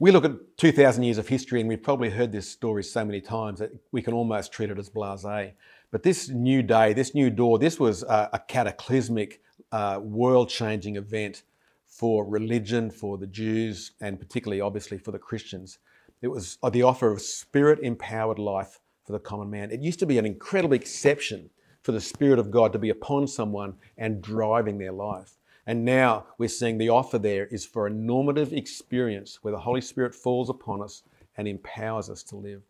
We 0.00 0.10
look 0.10 0.24
at 0.24 0.32
2,000 0.56 1.04
years 1.04 1.18
of 1.18 1.28
history 1.28 1.60
and 1.60 1.68
we've 1.68 1.84
probably 1.84 2.10
heard 2.10 2.32
this 2.32 2.50
story 2.50 2.82
so 2.82 3.04
many 3.04 3.20
times 3.20 3.60
that 3.60 3.70
we 3.92 4.02
can 4.02 4.12
almost 4.12 4.50
treat 4.50 4.70
it 4.70 4.78
as 4.80 4.88
blase. 4.88 5.52
But 5.92 6.02
this 6.02 6.28
new 6.28 6.64
day, 6.64 6.94
this 6.94 7.14
new 7.14 7.30
door, 7.30 7.60
this 7.60 7.78
was 7.78 8.02
a, 8.02 8.28
a 8.32 8.40
cataclysmic, 8.40 9.40
uh, 9.70 10.00
world 10.02 10.48
changing 10.48 10.96
event 10.96 11.44
for 11.86 12.28
religion, 12.28 12.90
for 12.90 13.16
the 13.16 13.28
Jews, 13.28 13.92
and 14.00 14.18
particularly, 14.18 14.60
obviously, 14.60 14.98
for 14.98 15.12
the 15.12 15.20
Christians. 15.20 15.78
It 16.22 16.28
was 16.28 16.58
the 16.72 16.82
offer 16.82 17.12
of 17.12 17.22
spirit 17.22 17.78
empowered 17.84 18.40
life 18.40 18.80
for 19.04 19.12
the 19.12 19.20
common 19.20 19.48
man. 19.48 19.70
It 19.70 19.80
used 19.80 20.00
to 20.00 20.06
be 20.06 20.18
an 20.18 20.26
incredible 20.26 20.74
exception 20.74 21.50
for 21.86 21.92
the 21.92 22.00
Spirit 22.00 22.40
of 22.40 22.50
God 22.50 22.72
to 22.72 22.80
be 22.80 22.90
upon 22.90 23.28
someone 23.28 23.74
and 23.96 24.20
driving 24.20 24.76
their 24.76 24.90
life. 24.90 25.38
And 25.68 25.84
now 25.84 26.26
we're 26.36 26.48
seeing 26.48 26.78
the 26.78 26.88
offer 26.88 27.16
there 27.16 27.46
is 27.46 27.64
for 27.64 27.86
a 27.86 27.90
normative 27.90 28.52
experience 28.52 29.38
where 29.42 29.52
the 29.52 29.60
Holy 29.60 29.80
Spirit 29.80 30.12
falls 30.12 30.50
upon 30.50 30.82
us 30.82 31.04
and 31.36 31.46
empowers 31.46 32.10
us 32.10 32.24
to 32.24 32.36
live. 32.36 32.62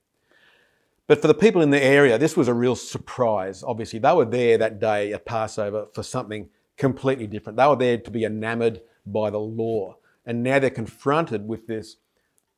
But 1.06 1.22
for 1.22 1.28
the 1.28 1.34
people 1.34 1.62
in 1.62 1.70
the 1.70 1.82
area, 1.82 2.18
this 2.18 2.36
was 2.36 2.46
a 2.46 2.52
real 2.52 2.76
surprise. 2.76 3.64
Obviously, 3.66 3.98
they 3.98 4.12
were 4.12 4.26
there 4.26 4.58
that 4.58 4.80
day 4.80 5.14
at 5.14 5.24
Passover 5.24 5.86
for 5.94 6.02
something 6.02 6.50
completely 6.76 7.26
different. 7.26 7.56
They 7.56 7.66
were 7.66 7.74
there 7.74 7.96
to 7.96 8.10
be 8.10 8.24
enamored 8.24 8.82
by 9.06 9.30
the 9.30 9.40
law. 9.40 9.96
And 10.26 10.42
now 10.42 10.58
they're 10.58 10.68
confronted 10.68 11.48
with 11.48 11.66
this 11.66 11.96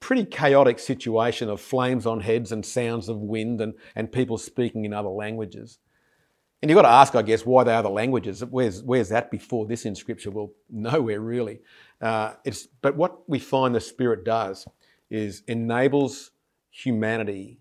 pretty 0.01 0.25
chaotic 0.25 0.81
situation 0.81 1.51
of 1.51 1.61
flames 1.61 2.05
on 2.05 2.19
heads 2.19 2.51
and 2.51 2.67
sounds 2.67 3.09
of 3.09 3.19
wind 3.19 3.61
and, 3.61 3.75
and 3.95 4.11
people 4.11 4.39
speaking 4.39 4.85
in 4.85 4.93
other 4.93 5.09
languages. 5.09 5.79
And 6.61 6.71
you've 6.71 6.77
got 6.77 6.83
to 6.83 6.89
ask, 6.89 7.15
I 7.15 7.23
guess, 7.23 7.47
why 7.47 7.65
they 7.65 7.73
are 7.73 7.83
the 7.83 7.91
languages. 7.91 8.45
Where's, 8.45 8.83
where's 8.83 9.09
that 9.11 9.31
before 9.31 9.67
this 9.67 9.85
in 9.85 9.95
Scripture? 9.95 10.31
Well, 10.31 10.51
nowhere 10.69 11.21
really. 11.21 11.61
Uh, 12.01 12.35
it's, 12.45 12.67
but 12.67 12.97
what 12.97 13.29
we 13.29 13.39
find 13.39 13.75
the 13.75 13.81
Spirit 13.81 14.25
does 14.25 14.67
is 15.09 15.43
enables 15.47 16.33
humanity 16.71 17.59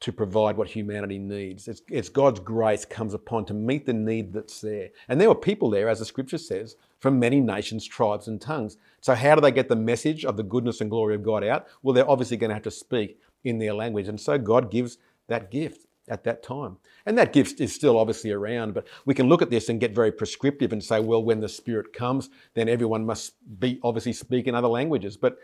to 0.00 0.12
provide 0.12 0.58
what 0.58 0.68
humanity 0.68 1.18
needs. 1.18 1.66
It's, 1.66 1.80
it's, 1.88 2.10
God's 2.10 2.38
grace 2.38 2.84
comes 2.84 3.14
upon 3.14 3.46
to 3.46 3.54
meet 3.54 3.86
the 3.86 3.94
need 3.94 4.34
that's 4.34 4.60
there. 4.60 4.90
And 5.08 5.18
there 5.18 5.30
were 5.30 5.34
people 5.34 5.70
there, 5.70 5.88
as 5.88 6.00
the 6.00 6.04
scripture 6.04 6.36
says, 6.36 6.76
from 7.00 7.18
many 7.18 7.40
nations, 7.40 7.86
tribes, 7.86 8.28
and 8.28 8.38
tongues. 8.38 8.76
So, 9.00 9.14
how 9.14 9.34
do 9.34 9.40
they 9.40 9.50
get 9.50 9.68
the 9.68 9.76
message 9.76 10.26
of 10.26 10.36
the 10.36 10.42
goodness 10.42 10.82
and 10.82 10.90
glory 10.90 11.14
of 11.14 11.22
God 11.22 11.42
out? 11.42 11.68
Well, 11.82 11.94
they're 11.94 12.08
obviously 12.08 12.36
going 12.36 12.50
to 12.50 12.54
have 12.54 12.64
to 12.64 12.70
speak 12.70 13.18
in 13.44 13.58
their 13.58 13.72
language. 13.72 14.08
And 14.08 14.20
so, 14.20 14.36
God 14.36 14.70
gives 14.70 14.98
that 15.28 15.50
gift 15.50 15.83
at 16.08 16.24
that 16.24 16.42
time. 16.42 16.76
And 17.06 17.16
that 17.18 17.32
gift 17.32 17.60
is 17.60 17.74
still 17.74 17.98
obviously 17.98 18.30
around, 18.30 18.74
but 18.74 18.86
we 19.04 19.14
can 19.14 19.28
look 19.28 19.42
at 19.42 19.50
this 19.50 19.68
and 19.68 19.80
get 19.80 19.94
very 19.94 20.12
prescriptive 20.12 20.72
and 20.72 20.82
say, 20.82 21.00
well, 21.00 21.22
when 21.22 21.40
the 21.40 21.48
Spirit 21.48 21.92
comes, 21.92 22.28
then 22.54 22.68
everyone 22.68 23.06
must 23.06 23.34
be 23.58 23.80
obviously 23.82 24.12
speak 24.12 24.46
in 24.46 24.54
other 24.54 24.68
languages. 24.68 25.16
But 25.16 25.38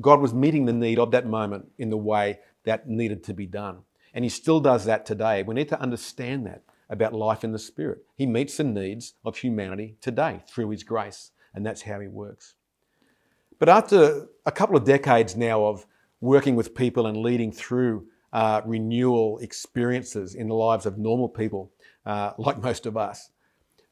God 0.00 0.20
was 0.20 0.34
meeting 0.34 0.64
the 0.64 0.72
need 0.72 0.98
of 0.98 1.10
that 1.10 1.26
moment 1.26 1.70
in 1.78 1.90
the 1.90 1.96
way 1.96 2.40
that 2.64 2.88
needed 2.88 3.24
to 3.24 3.34
be 3.34 3.46
done. 3.46 3.78
And 4.14 4.24
He 4.24 4.28
still 4.28 4.60
does 4.60 4.84
that 4.86 5.06
today. 5.06 5.42
We 5.42 5.54
need 5.54 5.68
to 5.68 5.80
understand 5.80 6.46
that 6.46 6.62
about 6.88 7.12
life 7.12 7.44
in 7.44 7.52
the 7.52 7.58
Spirit. 7.58 8.04
He 8.16 8.26
meets 8.26 8.56
the 8.56 8.64
needs 8.64 9.14
of 9.24 9.36
humanity 9.36 9.96
today 10.00 10.42
through 10.48 10.70
His 10.70 10.84
grace, 10.84 11.32
and 11.54 11.64
that's 11.64 11.82
how 11.82 12.00
He 12.00 12.08
works. 12.08 12.54
But 13.58 13.68
after 13.68 14.28
a 14.44 14.52
couple 14.52 14.76
of 14.76 14.84
decades 14.84 15.36
now 15.36 15.64
of 15.64 15.86
working 16.20 16.56
with 16.56 16.74
people 16.74 17.06
and 17.06 17.16
leading 17.16 17.52
through 17.52 18.06
uh, 18.36 18.60
renewal 18.66 19.38
experiences 19.38 20.34
in 20.34 20.46
the 20.46 20.54
lives 20.54 20.84
of 20.84 20.98
normal 20.98 21.26
people, 21.26 21.72
uh, 22.04 22.32
like 22.36 22.62
most 22.62 22.84
of 22.84 22.94
us, 22.94 23.30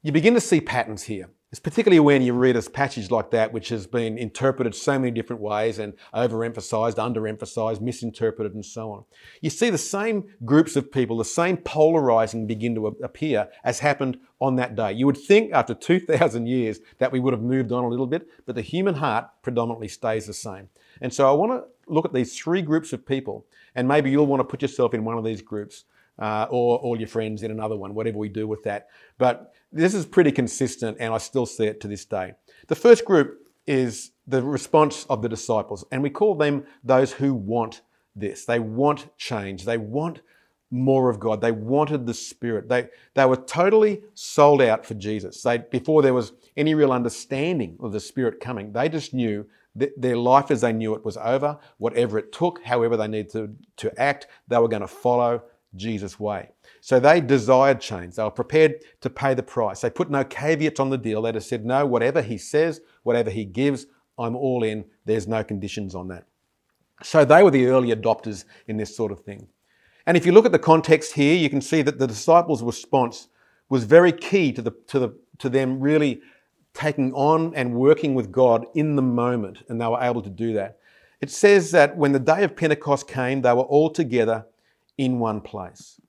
you 0.03 0.13
begin 0.13 0.35
to 0.35 0.41
see 0.41 0.61
patterns 0.61 1.05
here. 1.05 1.31
It's 1.51 1.61
particularly 1.61 2.01
when 2.01 2.21
you 2.21 2.35
read 2.35 2.57
a 2.57 2.63
passage 2.63 3.11
like 3.11 3.31
that, 3.31 3.55
which 3.55 3.71
has 3.71 3.87
been 3.87 4.19
interpreted 4.19 4.75
so 4.75 4.99
many 4.99 5.13
different 5.13 5.41
ways 5.41 5.79
and 5.79 5.95
overemphasized, 6.13 6.97
underemphasized, 6.97 7.81
misinterpreted, 7.81 8.53
and 8.53 8.67
so 8.67 8.91
on. 8.91 9.05
You 9.41 9.49
see 9.49 9.71
the 9.71 9.79
same 9.79 10.25
groups 10.45 10.77
of 10.77 10.93
people, 10.93 11.17
the 11.17 11.25
same 11.25 11.57
polarizing 11.57 12.47
begin 12.47 12.75
to 12.75 12.89
appear 13.03 13.49
as 13.65 13.79
happened 13.79 14.19
on 14.41 14.57
that 14.57 14.75
day. 14.75 14.93
You 14.93 15.07
would 15.07 15.17
think 15.17 15.53
after 15.55 15.73
2,000 15.75 16.47
years 16.47 16.81
that 16.99 17.13
we 17.13 17.21
would 17.21 17.33
have 17.33 17.43
moved 17.43 17.73
on 17.73 17.85
a 17.85 17.89
little 17.89 18.09
bit, 18.09 18.29
but 18.45 18.57
the 18.57 18.61
human 18.61 18.97
heart 18.97 19.27
predominantly 19.41 19.89
stays 19.89 20.27
the 20.27 20.35
same. 20.35 20.69
And 21.01 21.15
so 21.15 21.31
I 21.31 21.33
want 21.33 21.53
to 21.53 21.65
look 21.87 22.05
at 22.05 22.13
these 22.13 22.37
three 22.39 22.63
groups 22.63 22.93
of 22.93 23.07
people, 23.07 23.47
and 23.75 23.87
maybe 23.87 24.11
you'll 24.11 24.27
want 24.27 24.41
to 24.41 24.45
put 24.45 24.63
yourself 24.63 24.95
in 24.95 25.05
one 25.05 25.19
of 25.19 25.25
these 25.25 25.43
groups 25.43 25.85
uh, 26.19 26.47
or 26.51 26.79
all 26.79 26.99
your 26.99 27.09
friends 27.09 27.43
in 27.43 27.51
another 27.51 27.77
one, 27.77 27.95
whatever 27.95 28.19
we 28.19 28.29
do 28.29 28.47
with 28.47 28.63
that. 28.65 28.89
But 29.19 29.53
this 29.73 29.95
is 29.95 30.07
pretty 30.07 30.33
consistent, 30.33 30.97
and 31.01 31.13
I 31.13 31.19
still 31.19 31.47
see 31.47 31.67
it 31.67 31.81
to 31.81 31.89
this 31.89 32.05
day. 32.05 32.35
The 32.69 32.77
first 32.77 33.05
group 33.05 33.41
is 33.67 34.13
the 34.27 34.43
response 34.43 35.07
of 35.09 35.23
the 35.23 35.29
disciples, 35.29 35.85
and 35.91 36.03
we 36.03 36.11
call 36.11 36.35
them 36.35 36.65
those 36.83 37.13
who 37.13 37.35
want 37.35 37.83
this. 38.15 38.45
They 38.45 38.61
want 38.61 39.17
change. 39.19 39.65
They 39.65 39.79
want 39.79 40.21
more 40.71 41.09
of 41.09 41.21
God. 41.21 41.41
They 41.41 41.53
wanted 41.53 42.07
the 42.07 42.15
Spirit. 42.15 42.69
They, 42.69 42.89
they 43.15 43.27
were 43.27 43.37
totally 43.37 44.03
sold 44.15 44.61
out 44.61 44.85
for 44.85 44.95
Jesus. 44.95 45.43
They, 45.43 45.59
before 45.59 46.03
there 46.03 46.15
was 46.15 46.33
any 46.57 46.75
real 46.75 46.93
understanding 46.93 47.77
of 47.81 47.93
the 47.93 48.01
Spirit 48.01 48.41
coming, 48.41 48.73
they 48.73 48.89
just 48.89 49.15
knew 49.15 49.47
their 49.75 50.17
life 50.17 50.51
as 50.51 50.61
they 50.61 50.73
knew 50.73 50.95
it 50.95 51.05
was 51.05 51.17
over. 51.17 51.59
Whatever 51.79 52.19
it 52.19 52.33
took, 52.33 52.63
however 52.63 52.97
they 52.97 53.09
needed 53.09 53.31
to, 53.33 53.55
to 53.79 54.01
act, 54.01 54.29
they 54.49 54.59
were 54.59 54.69
going 54.69 54.83
to 54.83 54.89
follow 54.89 55.43
Jesus' 55.75 56.21
way. 56.21 56.51
So 56.81 57.01
they 57.01 57.21
desired 57.21 57.81
change. 57.81 58.15
They 58.15 58.23
were 58.23 58.31
prepared 58.31 58.85
to 59.01 59.11
pay 59.11 59.35
the 59.35 59.43
price. 59.43 59.81
They 59.81 59.91
put 59.91 60.11
no 60.11 60.25
caveats 60.25 60.79
on 60.79 60.91
the 60.91 60.99
deal. 60.99 61.23
They 61.23 61.33
just 61.33 61.49
said, 61.49 61.65
no, 61.65 61.85
whatever 61.87 62.23
he 62.23 62.39
says, 62.39 62.81
whatever 63.03 63.31
he 63.31 63.45
gives, 63.45 63.87
I'm 64.19 64.37
all 64.37 64.63
in. 64.63 64.85
There's 65.05 65.27
no 65.27 65.43
conditions 65.43 65.95
on 65.95 66.09
that. 66.09 66.27
So 67.03 67.25
they 67.25 67.43
were 67.43 67.51
the 67.51 67.67
early 67.67 67.95
adopters 67.95 68.45
in 68.69 68.77
this 68.77 68.97
sort 68.97 69.11
of 69.11 69.21
thing. 69.21 69.49
And 70.07 70.17
if 70.17 70.27
you 70.27 70.33
look 70.33 70.47
at 70.47 70.53
the 70.53 70.59
context 70.59 71.15
here, 71.15 71.35
you 71.35 71.51
can 71.51 71.61
see 71.61 71.83
that 71.83 71.99
the 71.99 72.07
disciples' 72.07 72.63
response 72.63 73.29
was 73.69 73.85
very 73.85 74.13
key 74.13 74.53
to, 74.53 74.63
the, 74.63 74.73
to, 74.89 74.99
the, 74.99 75.19
to 75.39 75.49
them 75.49 75.81
really 75.81 76.21
taking 76.75 77.13
on 77.15 77.55
and 77.55 77.75
working 77.75 78.15
with 78.15 78.31
God 78.31 78.67
in 78.75 78.97
the 78.97 79.03
moment, 79.03 79.63
and 79.69 79.81
they 79.81 79.87
were 79.87 80.01
able 80.01 80.23
to 80.23 80.31
do 80.31 80.53
that. 80.55 80.79
It 81.21 81.31
says 81.31 81.71
that 81.71 81.97
when 81.97 82.13
the 82.13 82.19
day 82.19 82.45
of 82.45 82.57
Pentecost 82.57 83.09
came, 83.09 83.41
they 83.41 83.53
were 83.53 83.63
all 83.63 83.91
together 83.91 84.47
in 84.99 85.19
one 85.19 85.41
place. 85.41 86.01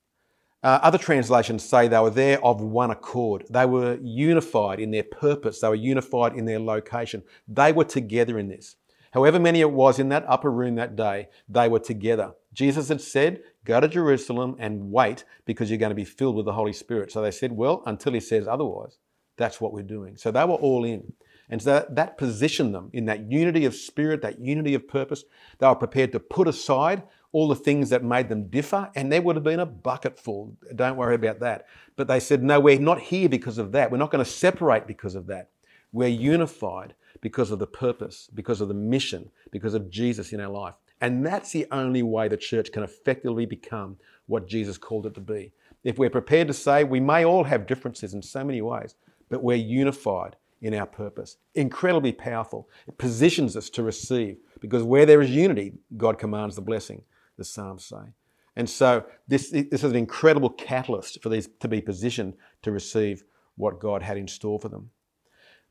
Uh, 0.64 0.80
other 0.82 0.98
translations 0.98 1.64
say 1.64 1.88
they 1.88 2.00
were 2.00 2.10
there 2.10 2.44
of 2.44 2.60
one 2.60 2.90
accord. 2.90 3.46
They 3.50 3.68
were 3.68 4.00
unified 4.02 4.80
in 4.80 4.90
their 4.90 5.04
purpose, 5.04 5.62
they 5.62 5.70
were 5.70 5.76
unified 5.76 6.34
in 6.36 6.46
their 6.46 6.60
location. 6.60 7.24
They 7.48 7.72
were 7.72 7.84
together 7.84 8.40
in 8.40 8.48
this. 8.48 8.76
However 9.12 9.40
many 9.40 9.62
it 9.62 9.72
was 9.72 10.00
in 10.00 10.10
that 10.10 10.26
upper 10.28 10.52
room 10.52 10.76
that 10.76 10.96
day, 10.96 11.30
they 11.48 11.70
were 11.70 11.80
together. 11.80 12.34
Jesus 12.52 12.90
had 12.90 13.00
said, 13.00 13.44
Go 13.64 13.80
to 13.80 13.88
Jerusalem 13.88 14.58
and 14.60 14.92
wait 14.92 15.24
because 15.46 15.70
you're 15.70 15.80
going 15.80 15.92
to 15.92 15.96
be 15.96 16.04
filled 16.04 16.36
with 16.36 16.46
the 16.46 16.54
Holy 16.54 16.74
Spirit. 16.74 17.12
So 17.12 17.22
they 17.22 17.32
said, 17.32 17.54
Well, 17.54 17.84
until 17.86 18.14
he 18.14 18.20
says 18.20 18.48
otherwise, 18.48 18.98
that's 19.38 19.60
what 19.60 19.74
we're 19.74 19.84
doing. 19.84 20.18
So 20.18 20.32
they 20.32 20.44
were 20.44 20.56
all 20.56 20.86
in. 20.86 21.14
And 21.50 21.62
so 21.62 21.72
that, 21.72 21.96
that 21.96 22.18
positioned 22.18 22.74
them 22.74 22.90
in 22.94 23.06
that 23.06 23.32
unity 23.32 23.66
of 23.66 23.76
spirit, 23.76 24.22
that 24.24 24.40
unity 24.40 24.74
of 24.74 24.88
purpose. 24.88 25.24
They 25.60 25.68
were 25.68 25.76
prepared 25.76 26.12
to 26.14 26.20
put 26.20 26.48
aside 26.48 27.04
all 27.32 27.48
the 27.50 27.56
things 27.56 27.90
that 27.90 28.04
made 28.04 28.30
them 28.30 28.48
differ, 28.48 28.90
and 28.96 29.12
there 29.12 29.22
would 29.22 29.36
have 29.36 29.44
been 29.44 29.60
a 29.60 29.66
bucket 29.66 30.18
full. 30.18 30.56
Don't 30.74 30.96
worry 30.96 31.16
about 31.16 31.42
that. 31.42 31.68
But 31.98 32.08
they 32.08 32.20
said, 32.20 32.42
no, 32.42 32.60
we're 32.62 32.80
not 32.80 33.02
here 33.02 33.28
because 33.28 33.58
of 33.58 33.74
that. 33.74 33.92
We're 33.92 33.98
not 33.98 34.10
going 34.10 34.24
to 34.24 34.30
separate 34.30 34.88
because 34.88 35.16
of 35.16 35.28
that. 35.28 35.50
We're 35.92 36.08
unified 36.08 36.96
because 37.22 37.52
of 37.52 37.60
the 37.60 37.68
purpose, 37.68 38.30
because 38.34 38.62
of 38.62 38.70
the 38.70 38.74
mission, 38.74 39.30
because 39.52 39.74
of 39.74 39.90
Jesus 39.90 40.32
in 40.32 40.40
our 40.40 40.50
life. 40.50 40.76
And 41.02 41.26
that's 41.26 41.52
the 41.52 41.68
only 41.72 42.04
way 42.04 42.28
the 42.28 42.38
church 42.38 42.72
can 42.72 42.84
effectively 42.84 43.46
become 43.46 43.98
what 44.28 44.48
Jesus 44.48 44.78
called 44.78 45.06
it 45.06 45.14
to 45.16 45.22
be. 45.22 45.52
If 45.84 45.98
we're 45.98 46.10
prepared 46.10 46.48
to 46.48 46.54
say 46.54 46.84
we 46.84 47.00
may 47.00 47.26
all 47.26 47.44
have 47.44 47.68
differences 47.68 48.14
in 48.14 48.22
so 48.22 48.44
many 48.44 48.62
ways, 48.62 48.96
but 49.36 49.44
we're 49.44 49.58
unified 49.58 50.38
in 50.62 50.74
our 50.74 50.86
purpose. 50.86 51.36
Incredibly 51.56 52.14
powerful. 52.14 52.70
It 52.88 52.98
positions 52.98 53.58
us 53.58 53.70
to 53.72 53.84
receive 53.84 54.38
because 54.62 54.82
where 54.82 55.06
there 55.06 55.22
is 55.22 55.30
unity, 55.30 55.74
God 55.98 56.18
commands 56.18 56.56
the 56.56 56.62
blessing 56.62 57.02
the 57.38 57.44
Psalms 57.44 57.84
say. 57.84 58.14
And 58.56 58.70
so 58.70 59.04
this, 59.28 59.50
this 59.50 59.84
is 59.84 59.84
an 59.84 59.98
incredible 59.98 60.50
catalyst 60.50 61.22
for 61.22 61.28
these 61.28 61.50
to 61.60 61.68
be 61.68 61.82
positioned 61.82 62.36
to 62.62 62.72
receive 62.72 63.26
what 63.58 63.82
God 63.82 64.02
had 64.02 64.16
in 64.16 64.30
store 64.30 64.58
for 64.58 64.70
them. 64.70 64.92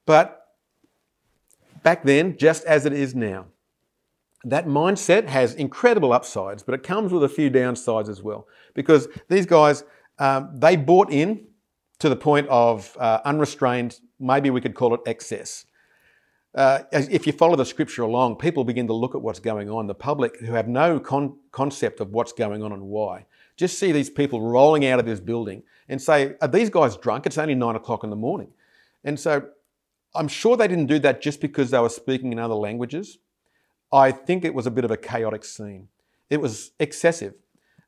But 0.05 0.47
back 1.83 2.05
then, 2.05 2.37
just 2.37 2.65
as 2.65 2.85
it 2.85 2.93
is 2.93 3.15
now, 3.15 3.47
that 4.45 4.67
mindset 4.67 5.29
has 5.29 5.55
incredible 5.55 6.13
upsides, 6.13 6.63
but 6.63 6.75
it 6.75 6.83
comes 6.83 7.15
with 7.15 7.25
a 7.25 7.31
few 7.31 7.51
downsides 7.51 8.11
as 8.11 8.23
well. 8.23 8.47
Because 8.75 9.09
these 9.31 9.47
guys, 9.47 9.85
um, 10.19 10.51
they 10.53 10.77
bought 10.77 11.11
in 11.11 11.47
to 11.99 12.09
the 12.09 12.17
point 12.17 12.49
of 12.49 12.97
uh, 12.99 13.21
unrestrained, 13.25 14.01
maybe 14.19 14.51
we 14.51 14.61
could 14.61 14.75
call 14.75 14.95
it 14.95 15.01
excess 15.07 15.67
uh, 16.55 16.85
if 16.93 17.27
you 17.27 17.33
follow 17.33 17.57
the 17.57 17.67
scripture 17.67 18.03
along, 18.03 18.37
people 18.37 18.63
begin 18.65 18.87
to 18.87 18.93
look 18.93 19.15
at 19.15 19.23
what's 19.23 19.41
going 19.41 19.69
on. 19.69 19.89
The 19.89 19.95
public 19.95 20.39
who 20.39 20.53
have 20.53 20.69
no 20.69 21.01
con- 21.01 21.37
concept 21.51 21.99
of 21.99 22.13
what's 22.13 22.33
going 22.33 22.63
on 22.63 22.73
and 22.73 22.83
why 22.83 23.27
just 23.57 23.79
see 23.79 23.93
these 23.93 24.11
people 24.11 24.41
rolling 24.41 24.85
out 24.85 24.99
of 24.99 25.07
this 25.07 25.21
building 25.21 25.63
and 25.89 26.01
say, 26.01 26.35
Are 26.41 26.49
these 26.49 26.71
guys 26.71 26.97
drunk? 26.97 27.27
It's 27.27 27.39
only 27.39 27.55
nine 27.55 27.77
o'clock 27.77 28.05
in 28.05 28.11
the 28.11 28.17
morning. 28.17 28.53
And 29.05 29.19
so 29.19 29.49
I'm 30.15 30.29
sure 30.29 30.57
they 30.57 30.69
didn't 30.69 30.87
do 30.87 30.99
that 31.01 31.21
just 31.21 31.41
because 31.41 31.71
they 31.71 31.79
were 31.79 31.89
speaking 31.89 32.33
in 32.33 32.39
other 32.39 32.55
languages. 32.55 33.19
I 33.93 34.13
think 34.13 34.45
it 34.45 34.55
was 34.55 34.67
a 34.67 34.71
bit 34.71 34.85
of 34.85 34.91
a 34.91 34.97
chaotic 34.97 35.45
scene. 35.45 35.89
It 36.31 36.41
was 36.41 36.73
excessive. 36.81 37.35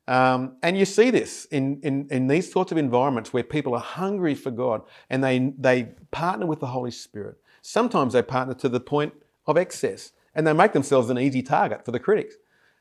Um, 0.07 0.55
and 0.63 0.77
you 0.77 0.85
see 0.85 1.11
this 1.11 1.45
in, 1.45 1.81
in, 1.83 2.07
in 2.09 2.27
these 2.27 2.49
sorts 2.51 2.71
of 2.71 2.77
environments 2.77 3.33
where 3.33 3.43
people 3.43 3.73
are 3.73 3.81
hungry 3.81 4.35
for 4.35 4.51
God 4.51 4.83
and 5.09 5.23
they, 5.23 5.53
they 5.57 5.89
partner 6.11 6.45
with 6.45 6.61
the 6.61 6.67
Holy 6.67 6.91
Spirit 6.91 7.37
Sometimes 7.67 8.13
they 8.13 8.21
partner 8.21 8.53
to 8.53 8.69
the 8.69 8.79
point 8.79 9.11
of 9.45 9.57
excess 9.57 10.13
and 10.33 10.47
they 10.47 10.53
make 10.53 10.71
themselves 10.71 11.09
an 11.09 11.19
easy 11.19 11.41
target 11.41 11.83
for 11.83 11.91
the 11.91 11.99
critics. 11.99 12.35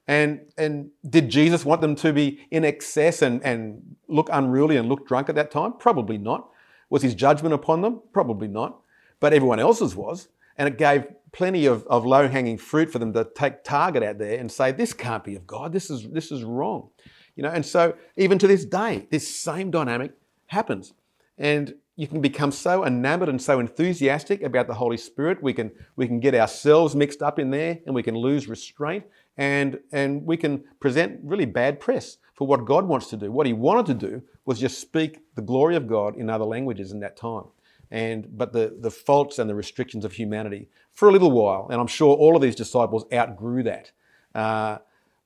And, 0.06 0.42
and 0.56 0.90
did 1.11 1.28
Jesus 1.28 1.64
want 1.64 1.80
them 1.80 1.97
to 1.97 2.12
be 2.12 2.47
in 2.52 2.64
excess 2.64 3.21
and, 3.21 3.42
and 3.42 3.97
look 4.06 4.28
unruly 4.33 4.76
and 4.76 4.88
look 4.88 5.09
drunk 5.09 5.28
at 5.28 5.35
that 5.35 5.50
time? 5.50 5.73
Probably 5.73 6.18
not. 6.18 6.50
Was 6.88 7.02
his 7.02 7.16
judgment 7.16 7.52
upon 7.52 7.80
them? 7.80 8.00
Probably 8.12 8.47
not. 8.47 8.80
But 9.18 9.33
everyone 9.33 9.59
else's 9.59 9.97
was. 9.97 10.28
And 10.56 10.68
it 10.68 10.78
gave 10.78 11.04
plenty 11.33 11.66
of, 11.66 11.85
of 11.88 12.06
low 12.06 12.28
hanging 12.28 12.56
fruit 12.56 12.88
for 12.88 13.00
them 13.00 13.12
to 13.14 13.25
take 13.35 13.64
target 13.64 14.04
out 14.04 14.18
there 14.18 14.38
and 14.38 14.52
say, 14.52 14.71
this 14.71 14.92
can't 14.92 15.25
be 15.25 15.35
of 15.35 15.49
God. 15.49 15.73
This 15.73 15.90
is, 15.90 16.09
this 16.11 16.30
is 16.30 16.45
wrong. 16.45 16.90
You 17.37 17.43
know, 17.43 17.50
and 17.50 17.64
so 17.64 17.95
even 18.16 18.38
to 18.38 18.47
this 18.47 18.64
day, 18.64 19.07
this 19.11 19.28
same 19.35 19.71
dynamic 19.71 20.12
happens. 20.47 20.95
And 21.38 21.75
you 21.97 22.07
can 22.07 22.21
become 22.21 22.50
so 22.50 22.85
enamored 22.85 23.28
and 23.28 23.40
so 23.40 23.61
enthusiastic 23.61 24.43
about 24.43 24.66
the 24.66 24.75
Holy 24.75 24.97
Spirit. 24.97 25.43
We 25.43 25.52
can, 25.52 25.71
we 25.97 26.07
can 26.07 26.21
get 26.21 26.35
ourselves 26.35 26.95
mixed 26.95 27.23
up 27.23 27.38
in 27.38 27.50
there 27.50 27.78
and 27.87 27.95
we 27.95 28.02
can 28.02 28.14
lose 28.14 28.49
restraint 28.49 29.05
and, 29.37 29.78
and 29.93 30.25
we 30.25 30.37
can 30.37 30.64
present 30.81 31.21
really 31.23 31.47
bad 31.47 31.78
press 31.81 32.19
for 32.35 32.47
what 32.47 32.64
God 32.64 32.87
wants 32.87 33.09
to 33.09 33.16
do. 33.16 33.31
What 33.33 33.47
He 33.47 33.52
wanted 33.52 33.87
to 33.87 34.09
do 34.09 34.23
was 34.45 34.59
just 34.59 34.81
speak 34.81 35.21
the 35.35 35.43
glory 35.43 35.76
of 35.76 35.87
God 35.87 36.16
in 36.16 36.28
other 36.28 36.45
languages 36.45 36.93
in 36.93 37.00
that 37.00 37.16
time. 37.16 37.45
And, 37.90 38.37
but 38.37 38.52
the, 38.52 38.76
the 38.81 38.90
faults 38.90 39.38
and 39.38 39.49
the 39.49 39.55
restrictions 39.55 40.05
of 40.05 40.12
humanity 40.12 40.69
for 40.93 41.09
a 41.09 41.12
little 41.12 41.31
while, 41.31 41.69
and 41.71 41.81
I'm 41.81 41.87
sure 41.87 42.14
all 42.16 42.35
of 42.35 42.43
these 42.43 42.57
disciples 42.57 43.05
outgrew 43.12 43.62
that. 43.62 43.93
Uh, 44.35 44.78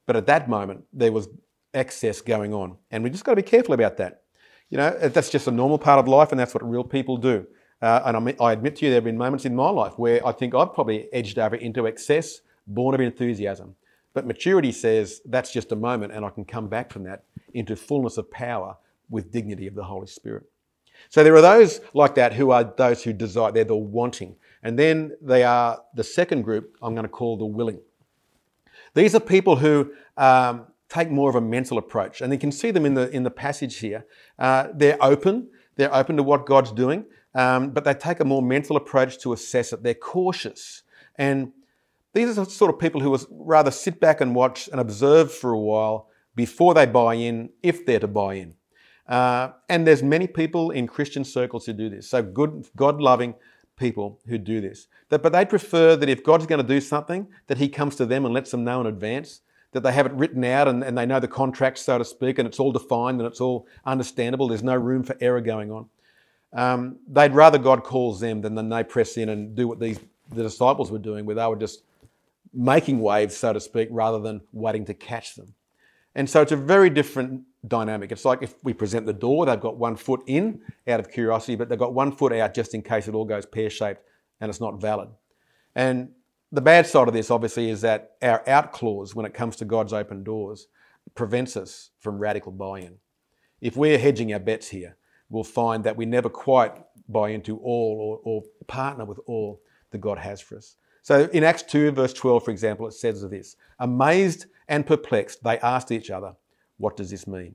but 0.07 0.17
at 0.17 0.27
that 0.27 0.49
moment, 0.49 0.85
there 0.93 1.11
was 1.13 1.29
excess 1.75 2.21
going 2.21 2.53
on. 2.53 2.77
And 2.91 3.05
we 3.05 3.11
just 3.11 3.25
got 3.25 3.33
to 3.33 3.37
be 3.37 3.43
careful 3.43 3.75
about 3.75 3.97
that. 3.99 4.23
You 4.69 4.79
know, 4.79 4.97
that's 5.09 5.31
just 5.31 5.49
a 5.49 5.51
normal 5.51 5.79
part 5.79 5.99
of 5.99 6.07
life, 6.07 6.31
and 6.31 6.39
that's 6.39 6.55
what 6.55 6.69
real 6.69 6.85
people 6.85 7.17
do. 7.17 7.47
Uh, 7.83 8.03
and 8.05 8.37
I 8.41 8.53
admit 8.53 8.77
to 8.77 8.85
you, 8.85 8.91
there 8.91 8.99
have 8.99 9.05
been 9.05 9.17
moments 9.17 9.45
in 9.45 9.55
my 9.55 9.71
life 9.71 9.99
where 9.99 10.25
I 10.27 10.33
think 10.33 10.55
I've 10.55 10.75
probably 10.75 11.13
edged 11.13 11.39
over 11.39 11.57
into 11.57 11.87
excess, 11.87 12.41
born 12.67 12.95
of 12.95 13.01
enthusiasm. 13.01 13.75
But 14.13 14.27
maturity 14.27 14.73
says 14.73 15.23
that's 15.25 15.53
just 15.53 15.73
a 15.73 15.77
moment, 15.77 16.13
and 16.13 16.25
I 16.25 16.31
can 16.31 16.45
come 16.45 16.69
back 16.69 16.93
from 16.93 17.05
that 17.05 17.25
into 17.55 17.75
fullness 17.75 18.17
of 18.19 18.31
power 18.31 18.77
with 19.09 19.33
dignity 19.33 19.67
of 19.67 19.75
the 19.75 19.85
Holy 19.85 20.07
Spirit. 20.07 20.45
So 21.09 21.25
there 21.25 21.35
are 21.35 21.41
those 21.41 21.81
like 21.95 22.15
that 22.17 22.35
who 22.35 22.51
are 22.51 22.65
those 22.65 23.03
who 23.03 23.13
desire, 23.13 23.51
they're 23.51 23.65
the 23.65 23.75
wanting. 23.75 24.37
And 24.63 24.79
then 24.79 25.17
they 25.23 25.43
are 25.43 25.81
the 25.95 26.05
second 26.05 26.43
group 26.43 26.77
I'm 26.83 26.95
going 26.95 27.05
to 27.05 27.09
call 27.09 27.37
the 27.39 27.47
willing. 27.47 27.81
These 28.95 29.15
are 29.15 29.21
people 29.21 29.57
who 29.57 29.93
um, 30.17 30.67
take 30.91 31.11
more 31.11 31.31
of 31.31 31.37
a 31.37 31.41
mental 31.41 31.79
approach, 31.79 32.21
and 32.21 32.33
you 32.33 32.39
can 32.39 32.53
see 32.53 32.71
them 32.71 32.85
in 32.85 32.95
the 32.95 33.09
in 33.11 33.23
the 33.23 33.31
passage 33.31 33.79
here. 33.79 34.05
Uh, 34.39 34.69
they're 34.75 35.03
open. 35.03 35.49
They're 35.77 35.95
open 35.95 36.17
to 36.17 36.23
what 36.23 36.45
God's 36.45 36.73
doing, 36.73 37.07
um, 37.35 37.71
but 37.71 37.85
they 37.85 37.95
take 37.95 38.21
a 38.21 38.25
more 38.25 38.43
mental 38.43 38.77
approach 38.77 39.19
to 39.21 39.33
assess 39.33 39.73
it. 39.73 39.83
They're 39.83 39.95
cautious, 39.95 40.83
and 41.17 41.53
these 42.13 42.29
are 42.29 42.45
the 42.45 42.51
sort 42.51 42.75
of 42.75 42.79
people 42.79 43.01
who 43.01 43.11
will 43.11 43.27
rather 43.31 43.71
sit 43.71 44.01
back 44.01 44.21
and 44.21 44.35
watch 44.35 44.69
and 44.69 44.81
observe 44.81 45.33
for 45.33 45.53
a 45.53 45.59
while 45.59 46.09
before 46.35 46.75
they 46.75 46.87
buy 46.87 47.15
in, 47.15 47.51
if 47.63 47.87
they're 47.87 48.01
to 48.01 48.09
buy 48.09 48.35
in. 48.35 48.55
Uh, 49.07 49.51
and 49.69 49.87
there's 49.87 50.03
many 50.03 50.27
people 50.27 50.71
in 50.71 50.87
Christian 50.87 51.25
circles 51.25 51.67
who 51.67 51.73
do 51.73 51.89
this. 51.89 52.09
So 52.09 52.23
good, 52.23 52.67
God-loving 52.77 53.35
people 53.77 54.21
who 54.27 54.39
do 54.39 54.61
this. 54.61 54.87
That, 55.09 55.23
but 55.23 55.33
they 55.33 55.45
prefer 55.45 55.97
that 55.97 56.09
if 56.09 56.23
God's 56.23 56.47
going 56.47 56.63
to 56.63 56.67
do 56.67 56.81
something, 56.81 57.27
that 57.49 57.59
He 57.59 57.69
comes 57.69 57.97
to 57.97 58.07
them 58.07 58.25
and 58.25 58.35
lets 58.35 58.51
them 58.51 58.65
know 58.65 58.81
in 58.81 58.87
advance, 58.87 59.41
that 59.73 59.83
they 59.83 59.93
have 59.93 60.07
it 60.07 60.13
written 60.13 60.45
out 60.45 60.69
and, 60.69 60.83
and 60.83 60.99
they 60.99 61.07
know 61.07 61.21
the 61.21 61.29
contract, 61.29 61.79
so 61.79 61.99
to 61.99 62.05
speak, 62.05 62.39
and 62.39 62.49
it's 62.49 62.59
all 62.59 62.73
defined 62.73 63.21
and 63.21 63.27
it's 63.27 63.41
all 63.41 63.67
understandable. 63.85 64.49
There's 64.49 64.63
no 64.63 64.75
room 64.75 65.03
for 65.03 65.17
error 65.21 65.41
going 65.41 65.71
on. 65.71 65.87
Um, 66.53 66.99
they'd 67.07 67.33
rather 67.33 67.59
God 67.59 67.85
calls 67.85 68.19
them 68.21 68.41
than, 68.41 68.57
then 68.57 68.69
they 68.69 68.83
press 68.83 69.17
in 69.17 69.29
and 69.29 69.55
do 69.55 69.69
what 69.69 69.79
these 69.79 70.01
the 70.31 70.43
disciples 70.43 70.91
were 70.91 70.99
doing, 70.99 71.27
where 71.27 71.37
they 71.37 71.47
were 71.47 71.57
just 71.57 71.83
making 72.53 73.01
waves, 73.01 73.37
so 73.37 73.53
to 73.53 73.61
speak, 73.61 73.89
rather 73.91 74.19
than 74.19 74.41
waiting 74.53 74.85
to 74.85 74.95
catch 74.95 75.35
them. 75.35 75.55
And 76.15 76.29
so 76.29 76.43
it's 76.43 76.53
a 76.53 76.57
very 76.57 76.91
different 76.91 77.43
dynamic. 77.67 78.11
It's 78.11 78.25
like 78.25 78.43
if 78.43 78.55
we 78.63 78.73
present 78.73 79.07
the 79.07 79.13
door, 79.13 79.47
they've 79.47 79.61
got 79.61 79.77
one 79.77 79.97
foot 79.97 80.23
in 80.27 80.61
out 80.89 81.01
of 81.01 81.11
curiosity, 81.11 81.57
but 81.57 81.69
they've 81.69 81.79
got 81.79 81.95
one 81.95 82.13
foot 82.13 82.33
out 82.33 82.55
just 82.55 82.75
in 82.75 82.83
case 82.83 83.07
it 83.07 83.15
all 83.15 83.25
goes 83.25 83.47
pear 83.47 83.71
shaped 83.71 84.03
and 84.41 84.49
it's 84.49 84.61
not 84.61 84.81
valid. 84.81 85.09
And 85.75 86.11
the 86.53 86.61
bad 86.61 86.87
side 86.87 87.09
of 87.09 87.15
this, 87.15 87.31
obviously, 87.31 87.71
is 87.71 87.81
that 87.83 88.13
our 88.23 88.49
out 88.49 88.73
clause 88.73 89.15
when 89.15 89.27
it 89.27 89.35
comes 89.35 89.57
to 89.57 89.65
God's 89.65 89.93
open 89.93 90.25
doors 90.25 90.69
prevents 91.15 91.57
us 91.57 91.91
from 92.01 92.19
radical 92.19 92.53
buy 92.53 92.81
in. 92.81 92.95
If 93.61 93.77
we're 93.77 93.99
hedging 93.99 94.33
our 94.33 94.41
bets 94.41 94.69
here, 94.69 94.97
we'll 95.29 95.45
find 95.45 95.85
that 95.85 95.97
we 95.97 96.07
never 96.07 96.29
quite 96.29 96.73
buy 97.09 97.31
into 97.31 97.57
all 97.59 98.21
or, 98.25 98.33
or 98.33 98.43
partner 98.67 99.05
with 99.05 99.21
all 99.27 99.61
that 99.91 99.99
God 99.99 100.19
has 100.19 100.41
for 100.41 100.57
us. 100.57 100.77
So 101.03 101.29
in 101.33 101.45
Acts 101.45 101.63
2, 101.63 101.93
verse 101.93 102.13
12, 102.13 102.45
for 102.45 102.51
example, 102.51 102.87
it 102.87 102.93
says 102.93 103.27
this 103.29 103.57
Amazed 103.79 104.47
and 104.69 104.87
perplexed, 104.87 105.43
they 105.43 105.59
asked 105.59 105.93
each 105.93 106.11
other, 106.11 106.35
What 106.79 106.97
does 106.97 107.11
this 107.11 107.27
mean? 107.27 107.55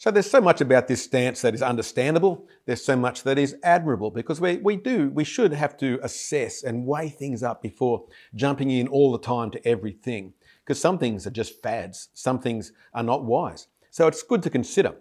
So 0.00 0.12
there's 0.12 0.30
so 0.30 0.40
much 0.40 0.60
about 0.60 0.86
this 0.86 1.02
stance 1.02 1.42
that 1.42 1.54
is 1.54 1.62
understandable. 1.62 2.46
There's 2.66 2.84
so 2.84 2.96
much 2.96 3.24
that 3.24 3.36
is 3.36 3.56
admirable 3.64 4.12
because 4.12 4.40
we, 4.40 4.58
we 4.58 4.76
do, 4.76 5.10
we 5.10 5.24
should 5.24 5.52
have 5.52 5.76
to 5.78 5.98
assess 6.04 6.62
and 6.62 6.86
weigh 6.86 7.08
things 7.08 7.42
up 7.42 7.60
before 7.62 8.04
jumping 8.36 8.70
in 8.70 8.86
all 8.86 9.10
the 9.10 9.18
time 9.18 9.50
to 9.50 9.68
everything. 9.68 10.34
Because 10.64 10.80
some 10.80 10.98
things 10.98 11.26
are 11.26 11.30
just 11.30 11.60
fads, 11.62 12.10
some 12.14 12.38
things 12.38 12.70
are 12.94 13.02
not 13.02 13.24
wise. 13.24 13.66
So 13.90 14.06
it's 14.06 14.22
good 14.22 14.40
to 14.44 14.50
consider, 14.50 14.94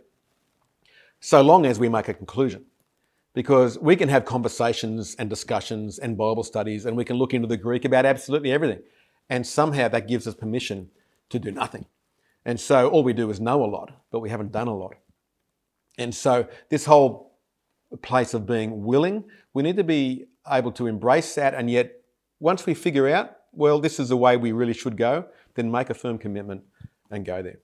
so 1.19 1.41
long 1.41 1.67
as 1.67 1.77
we 1.79 1.89
make 1.89 2.07
a 2.07 2.13
conclusion 2.13 2.65
because 3.35 3.77
we 3.77 3.95
can 3.95 4.09
have 4.09 4.25
conversations 4.25 5.15
and 5.19 5.29
discussions 5.29 5.99
and 5.99 6.17
Bible 6.17 6.43
studies 6.43 6.87
and 6.87 6.97
we 6.97 7.05
can 7.05 7.17
look 7.17 7.35
into 7.35 7.47
the 7.47 7.57
Greek 7.57 7.85
about 7.85 8.07
absolutely 8.07 8.51
everything. 8.51 8.81
And 9.29 9.45
somehow 9.45 9.89
that 9.89 10.07
gives 10.07 10.25
us 10.25 10.33
permission 10.33 10.89
to 11.29 11.37
do 11.37 11.51
nothing. 11.51 11.85
And 12.47 12.57
so 12.57 12.89
all 12.89 13.03
we 13.03 13.11
do 13.11 13.29
is 13.29 13.41
know 13.41 13.63
a 13.63 13.67
lot, 13.67 13.91
but 14.09 14.21
we 14.21 14.29
haven't 14.29 14.53
done 14.53 14.69
a 14.69 14.75
lot. 14.75 14.95
And 15.97 16.15
so 16.15 16.47
this 16.69 16.85
whole 16.85 17.37
place 18.01 18.33
of 18.33 18.45
being 18.45 18.85
willing, 18.85 19.25
we 19.53 19.63
need 19.63 19.75
to 19.75 19.83
be 19.83 20.27
able 20.49 20.71
to 20.71 20.87
embrace 20.87 21.35
that. 21.35 21.53
And 21.53 21.69
yet, 21.69 21.91
once 22.39 22.65
we 22.65 22.73
figure 22.73 23.09
out, 23.09 23.35
well, 23.51 23.79
this 23.79 23.99
is 23.99 24.09
the 24.09 24.17
way 24.17 24.37
we 24.37 24.53
really 24.53 24.73
should 24.73 24.95
go, 24.95 25.25
then 25.55 25.69
make 25.69 25.89
a 25.89 25.93
firm 25.93 26.17
commitment 26.17 26.63
and 27.11 27.25
go 27.25 27.41
there. 27.41 27.59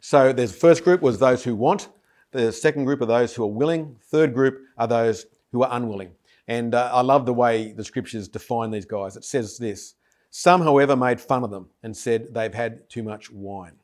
So 0.00 0.34
there's 0.34 0.52
the 0.52 0.58
first 0.58 0.84
group 0.84 1.00
was 1.00 1.18
those 1.18 1.42
who 1.42 1.56
want. 1.56 1.88
The 2.32 2.52
second 2.52 2.84
group 2.84 3.00
are 3.00 3.06
those 3.06 3.34
who 3.34 3.42
are 3.44 3.50
willing. 3.50 3.96
Third 4.02 4.34
group 4.34 4.60
are 4.76 4.86
those 4.86 5.24
who 5.52 5.62
are 5.62 5.70
unwilling. 5.72 6.10
And 6.46 6.74
uh, 6.74 6.90
I 6.92 7.00
love 7.00 7.24
the 7.24 7.32
way 7.32 7.72
the 7.72 7.84
scriptures 7.84 8.28
define 8.28 8.70
these 8.70 8.84
guys. 8.84 9.16
It 9.16 9.24
says 9.24 9.56
this 9.56 9.94
Some, 10.38 10.60
however, 10.60 10.96
made 10.96 11.18
fun 11.18 11.44
of 11.44 11.50
them 11.50 11.70
and 11.82 11.96
said 11.96 12.34
they've 12.34 12.52
had 12.52 12.90
too 12.90 13.02
much 13.02 13.30
wine. 13.32 13.76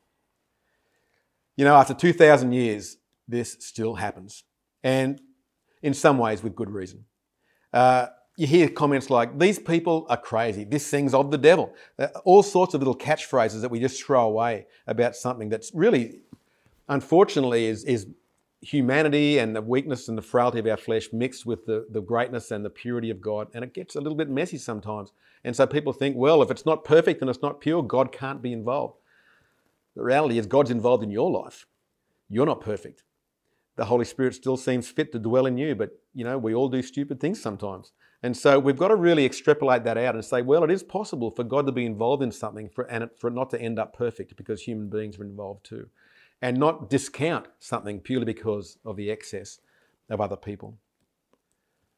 You 1.55 1.65
know, 1.65 1.75
after 1.75 1.95
2,000 1.95 2.51
years, 2.51 2.97
this 3.27 3.57
still 3.59 3.95
happens. 3.95 4.43
And 4.83 5.19
in 5.81 5.95
some 5.95 6.19
ways, 6.19 6.43
with 6.43 6.55
good 6.55 6.69
reason. 6.69 7.05
Uh, 7.73 8.05
you 8.37 8.45
hear 8.45 8.69
comments 8.69 9.09
like, 9.09 9.39
these 9.39 9.57
people 9.57 10.05
are 10.09 10.17
crazy. 10.17 10.63
This 10.63 10.87
thing's 10.87 11.15
of 11.15 11.31
the 11.31 11.39
devil. 11.39 11.73
Uh, 11.97 12.09
all 12.23 12.43
sorts 12.43 12.75
of 12.75 12.81
little 12.81 12.95
catchphrases 12.95 13.61
that 13.61 13.71
we 13.71 13.79
just 13.79 14.03
throw 14.03 14.23
away 14.23 14.67
about 14.85 15.15
something 15.15 15.49
that's 15.49 15.71
really, 15.73 16.21
unfortunately, 16.87 17.65
is, 17.65 17.83
is 17.83 18.05
humanity 18.63 19.37
and 19.37 19.55
the 19.55 19.61
weakness 19.61 20.07
and 20.07 20.17
the 20.17 20.21
frailty 20.21 20.59
of 20.59 20.67
our 20.67 20.77
flesh 20.77 21.09
mixed 21.11 21.45
with 21.45 21.65
the, 21.65 21.85
the 21.91 22.01
greatness 22.01 22.49
and 22.51 22.63
the 22.63 22.69
purity 22.69 23.09
of 23.09 23.21
God. 23.21 23.47
And 23.53 23.63
it 23.63 23.73
gets 23.73 23.95
a 23.95 24.01
little 24.01 24.17
bit 24.17 24.29
messy 24.29 24.57
sometimes. 24.57 25.11
And 25.43 25.55
so 25.55 25.67
people 25.67 25.93
think, 25.93 26.15
well, 26.15 26.41
if 26.41 26.49
it's 26.49 26.65
not 26.65 26.85
perfect 26.85 27.21
and 27.21 27.29
it's 27.29 27.41
not 27.41 27.59
pure, 27.59 27.83
God 27.83 28.11
can't 28.11 28.41
be 28.41 28.53
involved. 28.53 28.95
The 29.95 30.03
reality 30.03 30.37
is, 30.37 30.47
God's 30.47 30.71
involved 30.71 31.03
in 31.03 31.11
your 31.11 31.29
life. 31.29 31.67
You're 32.29 32.45
not 32.45 32.61
perfect. 32.61 33.03
The 33.75 33.85
Holy 33.85 34.05
Spirit 34.05 34.35
still 34.35 34.57
seems 34.57 34.89
fit 34.89 35.11
to 35.11 35.19
dwell 35.19 35.45
in 35.45 35.57
you, 35.57 35.75
but 35.75 35.99
you 36.13 36.23
know, 36.23 36.37
we 36.37 36.55
all 36.55 36.69
do 36.69 36.81
stupid 36.81 37.19
things 37.19 37.41
sometimes. 37.41 37.91
And 38.23 38.37
so 38.37 38.57
we've 38.57 38.77
got 38.77 38.87
to 38.87 38.95
really 38.95 39.25
extrapolate 39.25 39.83
that 39.83 39.97
out 39.97 40.15
and 40.15 40.23
say, 40.23 40.41
well, 40.41 40.63
it 40.63 40.71
is 40.71 40.81
possible 40.81 41.29
for 41.29 41.43
God 41.43 41.65
to 41.65 41.73
be 41.73 41.85
involved 41.85 42.23
in 42.23 42.31
something 42.31 42.69
for, 42.69 42.85
and 42.85 43.09
for 43.17 43.27
it 43.27 43.33
not 43.33 43.49
to 43.49 43.61
end 43.61 43.77
up 43.77 43.93
perfect 43.93 44.37
because 44.37 44.61
human 44.61 44.89
beings 44.89 45.19
are 45.19 45.23
involved 45.23 45.65
too 45.65 45.89
and 46.43 46.57
not 46.57 46.89
discount 46.89 47.47
something 47.59 48.01
purely 48.01 48.25
because 48.25 48.77
of 48.83 48.97
the 48.97 49.09
excess 49.09 49.61
of 50.09 50.19
other 50.19 50.35
people. 50.35 50.77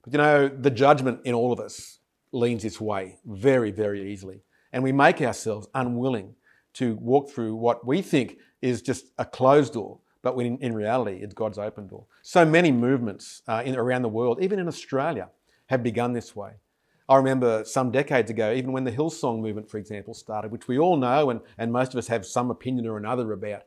But 0.03 0.13
you 0.13 0.17
know, 0.19 0.47
the 0.47 0.69
judgment 0.69 1.21
in 1.23 1.34
all 1.34 1.51
of 1.51 1.60
us 1.60 1.97
leans 2.31 2.63
its 2.63 2.79
way 2.79 3.17
very, 3.25 3.71
very 3.71 4.13
easily. 4.13 4.43
And 4.71 4.84
we 4.84 4.91
make 4.91 5.19
ourselves 5.19 5.67
unwilling 5.73 6.36
to 6.73 6.93
walk 6.97 7.31
through 7.31 7.55
what 7.55 7.88
we 7.88 8.03
think 8.03 8.38
is 8.62 8.84
just 8.84 9.05
a 9.17 9.25
closed 9.25 9.73
door, 9.73 9.97
but 10.21 10.36
when 10.36 10.58
in, 10.58 10.75
reality 10.75 11.21
it's 11.23 11.34
God's 11.34 11.58
open 11.58 11.88
door. 11.88 12.05
So 12.21 12.45
many 12.45 12.71
movements 12.71 13.41
uh, 13.47 13.63
in, 13.65 13.75
around 13.75 14.03
the 14.03 14.10
world, 14.10 14.43
even 14.43 14.60
in 14.60 14.67
Australia, 14.67 15.29
have 15.67 15.81
begun 15.81 16.13
this 16.13 16.36
way. 16.36 16.51
I 17.10 17.15
remember 17.15 17.63
some 17.65 17.89
decades 17.89 18.29
ago, 18.29 18.53
even 18.53 18.73
when 18.73 18.84
the 18.84 18.91
Hillsong 18.91 19.41
movement, 19.41 19.71
for 19.71 19.79
example, 19.79 20.13
started, 20.13 20.51
which 20.51 20.67
we 20.67 20.77
all 20.77 20.97
know 20.97 21.31
and, 21.31 21.41
and 21.58 21.73
most 21.73 21.93
of 21.93 21.97
us 21.97 22.08
have 22.08 22.27
some 22.27 22.51
opinion 22.51 22.86
or 22.86 22.97
another 22.97 23.31
about. 23.31 23.63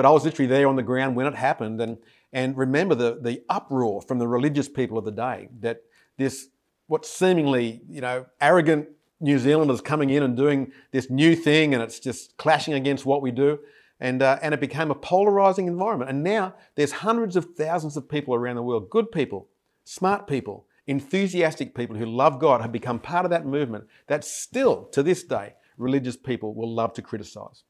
But 0.00 0.06
I 0.06 0.12
was 0.12 0.24
literally 0.24 0.46
there 0.46 0.66
on 0.66 0.76
the 0.76 0.82
ground 0.82 1.14
when 1.14 1.26
it 1.26 1.34
happened 1.34 1.78
and, 1.78 1.98
and 2.32 2.56
remember 2.56 2.94
the, 2.94 3.18
the 3.20 3.42
uproar 3.50 4.00
from 4.00 4.18
the 4.18 4.26
religious 4.26 4.66
people 4.66 4.96
of 4.96 5.04
the 5.04 5.10
day 5.10 5.50
that 5.60 5.82
this, 6.16 6.48
what 6.86 7.04
seemingly, 7.04 7.82
you 7.86 8.00
know, 8.00 8.24
arrogant 8.40 8.88
New 9.20 9.38
Zealanders 9.38 9.82
coming 9.82 10.08
in 10.08 10.22
and 10.22 10.38
doing 10.38 10.72
this 10.90 11.10
new 11.10 11.36
thing 11.36 11.74
and 11.74 11.82
it's 11.82 12.00
just 12.00 12.34
clashing 12.38 12.72
against 12.72 13.04
what 13.04 13.20
we 13.20 13.30
do. 13.30 13.58
And, 14.00 14.22
uh, 14.22 14.38
and 14.40 14.54
it 14.54 14.60
became 14.60 14.90
a 14.90 14.94
polarizing 14.94 15.66
environment. 15.66 16.08
And 16.08 16.22
now 16.22 16.54
there's 16.76 16.92
hundreds 16.92 17.36
of 17.36 17.54
thousands 17.54 17.98
of 17.98 18.08
people 18.08 18.34
around 18.34 18.56
the 18.56 18.62
world, 18.62 18.88
good 18.88 19.12
people, 19.12 19.48
smart 19.84 20.26
people, 20.26 20.64
enthusiastic 20.86 21.74
people 21.74 21.96
who 21.96 22.06
love 22.06 22.38
God 22.38 22.62
have 22.62 22.72
become 22.72 23.00
part 23.00 23.26
of 23.26 23.30
that 23.32 23.44
movement 23.44 23.84
that 24.06 24.24
still, 24.24 24.86
to 24.92 25.02
this 25.02 25.24
day, 25.24 25.56
religious 25.76 26.16
people 26.16 26.54
will 26.54 26.74
love 26.74 26.94
to 26.94 27.02
criticize. 27.02 27.64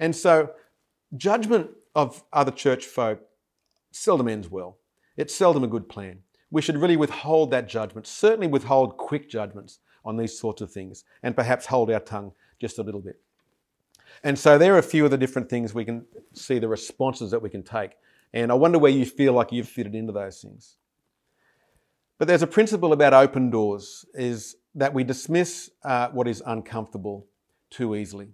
And 0.00 0.16
so 0.16 0.50
Judgment 1.16 1.70
of 1.94 2.24
other 2.32 2.50
church 2.50 2.86
folk 2.86 3.20
seldom 3.90 4.28
ends 4.28 4.48
well. 4.50 4.78
It's 5.16 5.34
seldom 5.34 5.62
a 5.62 5.68
good 5.68 5.88
plan. 5.88 6.20
We 6.50 6.62
should 6.62 6.76
really 6.76 6.96
withhold 6.96 7.50
that 7.50 7.68
judgment, 7.68 8.06
certainly 8.06 8.46
withhold 8.46 8.96
quick 8.96 9.28
judgments 9.28 9.80
on 10.04 10.16
these 10.16 10.38
sorts 10.38 10.62
of 10.62 10.70
things, 10.70 11.04
and 11.22 11.36
perhaps 11.36 11.66
hold 11.66 11.90
our 11.90 12.00
tongue 12.00 12.32
just 12.60 12.78
a 12.78 12.82
little 12.82 13.00
bit. 13.00 13.20
And 14.24 14.38
so 14.38 14.58
there 14.58 14.74
are 14.74 14.78
a 14.78 14.82
few 14.82 15.04
of 15.04 15.10
the 15.10 15.18
different 15.18 15.48
things 15.48 15.74
we 15.74 15.84
can 15.84 16.04
see 16.34 16.58
the 16.58 16.68
responses 16.68 17.30
that 17.30 17.42
we 17.42 17.50
can 17.50 17.62
take. 17.62 17.92
And 18.32 18.50
I 18.50 18.54
wonder 18.54 18.78
where 18.78 18.92
you 18.92 19.04
feel 19.04 19.32
like 19.32 19.52
you've 19.52 19.68
fitted 19.68 19.94
into 19.94 20.12
those 20.12 20.40
things. 20.40 20.76
But 22.18 22.28
there's 22.28 22.42
a 22.42 22.46
principle 22.46 22.92
about 22.92 23.14
open 23.14 23.50
doors 23.50 24.04
is 24.14 24.56
that 24.74 24.94
we 24.94 25.04
dismiss 25.04 25.70
uh, 25.84 26.08
what 26.08 26.28
is 26.28 26.42
uncomfortable 26.46 27.26
too 27.70 27.96
easily. 27.96 28.28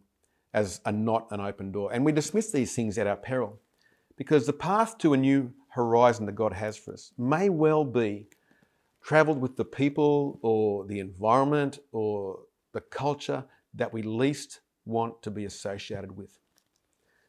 As 0.54 0.80
a 0.84 0.92
not 0.92 1.26
an 1.30 1.40
open 1.40 1.72
door. 1.72 1.92
And 1.92 2.04
we 2.04 2.12
dismiss 2.12 2.50
these 2.50 2.74
things 2.74 2.98
at 2.98 3.06
our 3.06 3.16
peril 3.16 3.60
because 4.16 4.46
the 4.46 4.52
path 4.52 4.98
to 4.98 5.12
a 5.12 5.16
new 5.16 5.52
horizon 5.70 6.26
that 6.26 6.34
God 6.34 6.52
has 6.52 6.76
for 6.76 6.92
us 6.94 7.12
may 7.16 7.48
well 7.48 7.84
be 7.84 8.28
traveled 9.02 9.40
with 9.40 9.56
the 9.56 9.64
people 9.64 10.38
or 10.42 10.84
the 10.86 11.00
environment 11.00 11.78
or 11.92 12.40
the 12.72 12.80
culture 12.80 13.44
that 13.74 13.92
we 13.92 14.02
least 14.02 14.60
want 14.84 15.22
to 15.22 15.30
be 15.30 15.44
associated 15.44 16.16
with. 16.16 16.38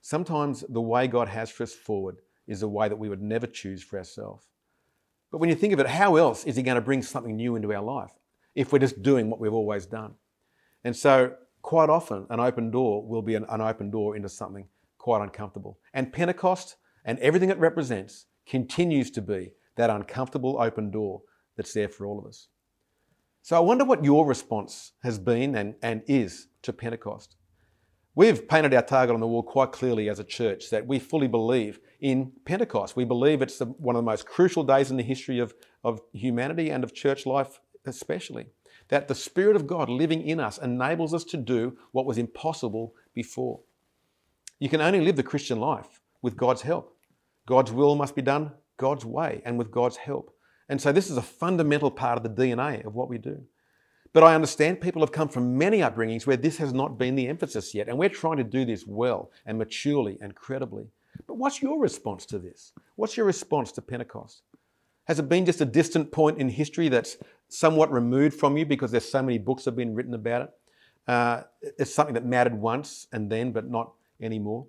Sometimes 0.02 0.64
the 0.70 0.82
way 0.82 1.08
God 1.08 1.28
has 1.28 1.50
for 1.50 1.64
us 1.64 1.74
forward 1.74 2.18
is 2.48 2.64
a 2.64 2.68
way 2.68 2.90
that 2.90 2.96
we 2.96 3.10
would 3.10 3.22
never 3.22 3.46
choose 3.46 3.84
for 3.84 3.98
ourselves. 3.98 4.48
But 5.32 5.38
when 5.38 5.50
you 5.50 5.56
think 5.56 5.74
of 5.74 5.80
it, 5.80 5.88
how 5.88 6.16
else 6.16 6.46
is 6.46 6.56
He 6.56 6.64
going 6.64 6.76
to 6.76 6.82
bring 6.82 7.04
something 7.04 7.36
new 7.36 7.56
into 7.56 7.74
our 7.74 7.84
life 7.84 8.12
if 8.56 8.74
we're 8.74 8.80
just 8.80 9.02
doing 9.04 9.30
what 9.30 9.40
we've 9.40 9.54
always 9.54 9.86
done? 9.86 10.16
And 10.84 10.96
so, 10.96 11.36
quite 11.62 11.90
often, 11.90 12.26
an 12.30 12.40
open 12.40 12.72
door 12.72 13.06
will 13.06 13.22
be 13.22 13.36
an, 13.36 13.46
an 13.50 13.62
open 13.62 13.92
door 13.92 14.16
into 14.16 14.30
something 14.30 14.68
quite 14.98 15.22
uncomfortable. 15.22 15.80
And 15.94 16.14
Pentecost 16.14 16.78
and 17.06 17.18
everything 17.20 17.50
it 17.50 17.58
represents 17.58 18.26
continues 18.46 19.12
to 19.12 19.22
be 19.22 19.54
that 19.76 19.90
uncomfortable 19.90 20.58
open 20.60 20.92
door 20.92 21.22
that's 21.56 21.74
there 21.74 21.90
for 21.90 22.06
all 22.06 22.20
of 22.20 22.26
us. 22.26 22.48
So 23.42 23.56
I 23.56 23.60
wonder 23.60 23.86
what 23.86 24.04
your 24.04 24.26
response 24.26 24.92
has 25.04 25.18
been 25.18 25.56
and, 25.56 25.76
and 25.82 26.04
is 26.08 26.48
to 26.64 26.74
Pentecost. 26.74 27.36
We've 28.16 28.48
painted 28.48 28.74
our 28.74 28.82
target 28.82 29.14
on 29.14 29.22
the 29.22 29.28
wall 29.28 29.44
quite 29.44 29.72
clearly 29.72 30.10
as 30.10 30.20
a 30.20 30.24
church 30.24 30.70
that 30.72 30.86
we 30.86 31.00
fully 31.00 31.28
believe 31.28 31.80
in 32.02 32.34
Pentecost. 32.44 32.96
We 32.96 33.06
believe 33.06 33.42
it's 33.42 33.60
the, 33.60 33.66
one 33.66 33.96
of 33.96 34.02
the 34.02 34.12
most 34.12 34.26
crucial 34.26 34.64
days 34.64 34.92
in 34.92 34.98
the 34.98 35.04
history 35.04 35.40
of, 35.40 35.54
of 35.84 36.02
humanity 36.12 36.70
and 36.70 36.84
of 36.84 36.94
church 36.94 37.26
life, 37.26 37.62
especially. 37.86 38.48
That 38.90 39.08
the 39.08 39.16
Spirit 39.16 39.56
of 39.56 39.68
God 39.68 39.90
living 39.90 40.22
in 40.28 40.40
us 40.40 40.58
enables 40.58 41.14
us 41.14 41.24
to 41.26 41.38
do 41.38 41.78
what 41.92 42.06
was 42.06 42.18
impossible 42.18 42.94
before. 43.14 43.62
You 44.60 44.70
can 44.70 44.82
only 44.82 45.02
live 45.02 45.16
the 45.16 45.24
Christian 45.24 45.60
life 45.60 46.02
with 46.22 46.36
God's 46.36 46.64
help. 46.64 46.96
God's 47.46 47.72
will 47.72 47.96
must 47.96 48.16
be 48.16 48.22
done 48.22 48.52
God's 48.78 49.06
way 49.06 49.42
and 49.46 49.58
with 49.58 49.72
God's 49.72 49.98
help. 49.98 50.36
And 50.68 50.82
so 50.82 50.92
this 50.92 51.10
is 51.10 51.18
a 51.18 51.22
fundamental 51.22 51.92
part 51.92 52.18
of 52.18 52.24
the 52.24 52.30
DNA 52.30 52.86
of 52.86 52.96
what 52.96 53.10
we 53.10 53.18
do. 53.18 53.44
But 54.12 54.24
I 54.24 54.34
understand 54.34 54.82
people 54.82 55.02
have 55.02 55.12
come 55.12 55.30
from 55.30 55.58
many 55.58 55.80
upbringings 55.80 56.26
where 56.26 56.38
this 56.38 56.58
has 56.58 56.74
not 56.74 56.98
been 56.98 57.16
the 57.16 57.28
emphasis 57.28 57.76
yet, 57.76 57.88
and 57.88 57.98
we're 57.98 58.10
trying 58.10 58.38
to 58.38 58.44
do 58.44 58.66
this 58.66 58.86
well 58.88 59.32
and 59.46 59.58
maturely 59.58 60.18
and 60.22 60.34
credibly. 60.36 60.88
But 61.28 61.38
what's 61.38 61.62
your 61.62 61.80
response 61.80 62.26
to 62.28 62.40
this? 62.40 62.74
What's 62.96 63.18
your 63.18 63.26
response 63.26 63.72
to 63.74 63.82
Pentecost? 63.82 64.42
Has 65.06 65.20
it 65.20 65.30
been 65.30 65.46
just 65.46 65.62
a 65.62 65.66
distant 65.66 66.12
point 66.12 66.40
in 66.40 66.50
history 66.50 66.90
that's 66.90 67.18
somewhat 67.50 67.92
removed 67.92 68.40
from 68.40 68.58
you 68.58 68.66
because 68.66 68.92
there's 68.92 69.10
so 69.10 69.22
many 69.22 69.38
books 69.38 69.66
have 69.66 69.76
been 69.76 69.94
written 69.94 70.14
about 70.14 70.44
it? 70.44 70.50
Uh, 71.08 71.44
it's 71.62 71.94
something 71.94 72.14
that 72.14 72.26
mattered 72.26 72.54
once 72.54 73.08
and 73.12 73.32
then, 73.32 73.52
but 73.52 73.70
not 73.70 73.94
anymore. 74.22 74.68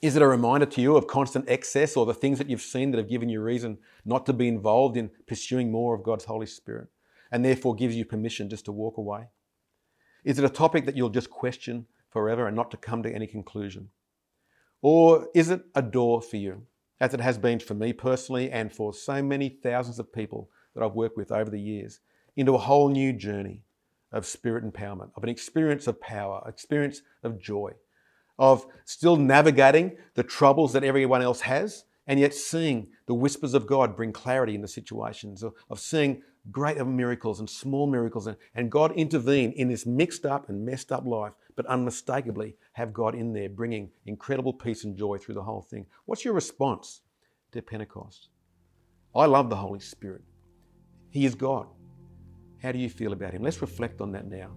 Is 0.00 0.14
it 0.14 0.22
a 0.22 0.28
reminder 0.28 0.66
to 0.66 0.80
you 0.80 0.96
of 0.96 1.06
constant 1.06 1.48
excess 1.48 1.96
or 1.96 2.06
the 2.06 2.14
things 2.14 2.38
that 2.38 2.48
you've 2.48 2.60
seen 2.60 2.92
that 2.92 2.98
have 2.98 3.08
given 3.08 3.28
you 3.28 3.40
reason 3.40 3.78
not 4.04 4.26
to 4.26 4.32
be 4.32 4.46
involved 4.46 4.96
in 4.96 5.10
pursuing 5.26 5.72
more 5.72 5.94
of 5.94 6.04
God's 6.04 6.26
Holy 6.26 6.46
Spirit? 6.46 6.88
and 7.30 7.44
therefore 7.44 7.74
gives 7.74 7.94
you 7.94 8.04
permission 8.04 8.48
just 8.48 8.64
to 8.66 8.72
walk 8.72 8.96
away? 8.96 9.28
Is 10.24 10.38
it 10.38 10.44
a 10.44 10.50
topic 10.50 10.86
that 10.86 10.96
you'll 10.96 11.08
just 11.08 11.30
question 11.30 11.86
forever 12.10 12.46
and 12.46 12.56
not 12.56 12.70
to 12.70 12.76
come 12.76 13.02
to 13.02 13.14
any 13.14 13.26
conclusion? 13.26 13.90
Or 14.80 15.28
is 15.34 15.50
it 15.50 15.64
a 15.74 15.82
door 15.82 16.22
for 16.22 16.36
you, 16.36 16.66
as 17.00 17.14
it 17.14 17.20
has 17.20 17.38
been 17.38 17.60
for 17.60 17.74
me 17.74 17.92
personally 17.92 18.50
and 18.50 18.72
for 18.72 18.92
so 18.92 19.22
many 19.22 19.48
thousands 19.48 19.98
of 19.98 20.12
people 20.12 20.50
that 20.78 20.84
I've 20.84 20.94
worked 20.94 21.16
with 21.16 21.32
over 21.32 21.50
the 21.50 21.60
years, 21.60 22.00
into 22.36 22.54
a 22.54 22.58
whole 22.58 22.88
new 22.88 23.12
journey 23.12 23.62
of 24.12 24.24
spirit 24.24 24.64
empowerment, 24.64 25.10
of 25.16 25.24
an 25.24 25.28
experience 25.28 25.86
of 25.86 26.00
power, 26.00 26.42
experience 26.46 27.02
of 27.22 27.40
joy, 27.40 27.72
of 28.38 28.64
still 28.84 29.16
navigating 29.16 29.96
the 30.14 30.22
troubles 30.22 30.72
that 30.72 30.84
everyone 30.84 31.20
else 31.20 31.40
has, 31.40 31.84
and 32.06 32.20
yet 32.20 32.32
seeing 32.32 32.86
the 33.06 33.14
whispers 33.14 33.54
of 33.54 33.66
God 33.66 33.96
bring 33.96 34.12
clarity 34.12 34.54
in 34.54 34.62
the 34.62 34.68
situations, 34.68 35.42
of, 35.42 35.52
of 35.68 35.80
seeing 35.80 36.22
great 36.50 36.78
miracles 36.86 37.40
and 37.40 37.50
small 37.50 37.86
miracles, 37.86 38.28
and, 38.28 38.36
and 38.54 38.70
God 38.70 38.92
intervene 38.92 39.50
in 39.52 39.68
this 39.68 39.84
mixed 39.84 40.24
up 40.24 40.48
and 40.48 40.64
messed 40.64 40.92
up 40.92 41.04
life, 41.04 41.32
but 41.56 41.66
unmistakably 41.66 42.54
have 42.74 42.92
God 42.92 43.14
in 43.16 43.32
there 43.32 43.48
bringing 43.48 43.90
incredible 44.06 44.52
peace 44.52 44.84
and 44.84 44.96
joy 44.96 45.18
through 45.18 45.34
the 45.34 45.42
whole 45.42 45.62
thing. 45.62 45.86
What's 46.06 46.24
your 46.24 46.34
response 46.34 47.00
to 47.52 47.60
Pentecost? 47.60 48.28
I 49.14 49.26
love 49.26 49.50
the 49.50 49.56
Holy 49.56 49.80
Spirit. 49.80 50.22
He 51.10 51.24
is 51.24 51.34
God. 51.34 51.66
How 52.62 52.72
do 52.72 52.78
you 52.78 52.90
feel 52.90 53.12
about 53.12 53.32
Him? 53.32 53.42
Let's 53.42 53.60
reflect 53.60 54.00
on 54.00 54.12
that 54.12 54.26
now. 54.26 54.50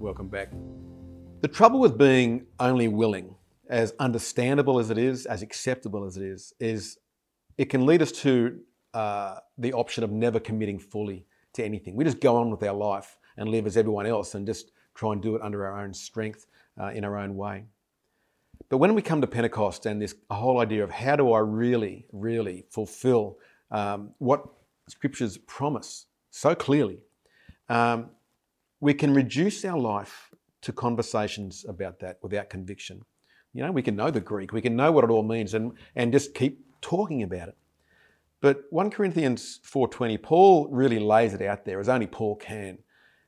Welcome 0.00 0.28
back. 0.28 0.50
The 1.42 1.48
trouble 1.48 1.78
with 1.78 1.98
being 1.98 2.46
only 2.58 2.88
willing, 2.88 3.34
as 3.68 3.92
understandable 3.98 4.78
as 4.78 4.88
it 4.88 4.96
is, 4.96 5.26
as 5.26 5.42
acceptable 5.42 6.06
as 6.06 6.16
it 6.16 6.22
is, 6.22 6.54
is 6.58 6.96
it 7.58 7.66
can 7.66 7.84
lead 7.84 8.00
us 8.00 8.10
to 8.12 8.60
uh, 8.94 9.40
the 9.58 9.74
option 9.74 10.02
of 10.02 10.10
never 10.10 10.40
committing 10.40 10.78
fully 10.78 11.26
to 11.52 11.62
anything. 11.62 11.96
We 11.96 12.04
just 12.04 12.18
go 12.18 12.36
on 12.36 12.50
with 12.50 12.62
our 12.62 12.72
life 12.72 13.18
and 13.36 13.50
live 13.50 13.66
as 13.66 13.76
everyone 13.76 14.06
else 14.06 14.34
and 14.34 14.46
just 14.46 14.72
try 14.94 15.12
and 15.12 15.20
do 15.20 15.36
it 15.36 15.42
under 15.42 15.66
our 15.66 15.78
own 15.78 15.92
strength 15.92 16.46
uh, 16.80 16.92
in 16.94 17.04
our 17.04 17.18
own 17.18 17.36
way. 17.36 17.66
But 18.70 18.78
when 18.78 18.94
we 18.94 19.02
come 19.02 19.20
to 19.20 19.26
Pentecost 19.26 19.84
and 19.84 20.00
this 20.00 20.14
whole 20.30 20.60
idea 20.60 20.82
of 20.82 20.90
how 20.90 21.16
do 21.16 21.30
I 21.30 21.40
really, 21.40 22.06
really 22.10 22.64
fulfill 22.70 23.36
um, 23.70 24.12
what 24.16 24.46
scriptures 24.88 25.36
promise 25.36 26.06
so 26.30 26.54
clearly, 26.54 27.00
um, 27.68 28.08
we 28.80 28.94
can 28.94 29.14
reduce 29.14 29.64
our 29.64 29.78
life 29.78 30.30
to 30.62 30.72
conversations 30.72 31.64
about 31.68 32.00
that 32.00 32.18
without 32.22 32.50
conviction. 32.50 33.02
You 33.52 33.64
know, 33.64 33.72
we 33.72 33.82
can 33.82 33.96
know 33.96 34.10
the 34.10 34.20
Greek, 34.20 34.52
we 34.52 34.60
can 34.60 34.76
know 34.76 34.92
what 34.92 35.04
it 35.04 35.10
all 35.10 35.22
means 35.22 35.54
and, 35.54 35.72
and 35.94 36.12
just 36.12 36.34
keep 36.34 36.64
talking 36.80 37.22
about 37.22 37.48
it. 37.48 37.56
But 38.40 38.64
1 38.70 38.90
Corinthians 38.90 39.60
4:20, 39.64 40.22
Paul 40.22 40.68
really 40.70 40.98
lays 40.98 41.34
it 41.34 41.42
out 41.42 41.64
there 41.64 41.78
as 41.78 41.88
only 41.88 42.06
Paul 42.06 42.36
can. 42.36 42.78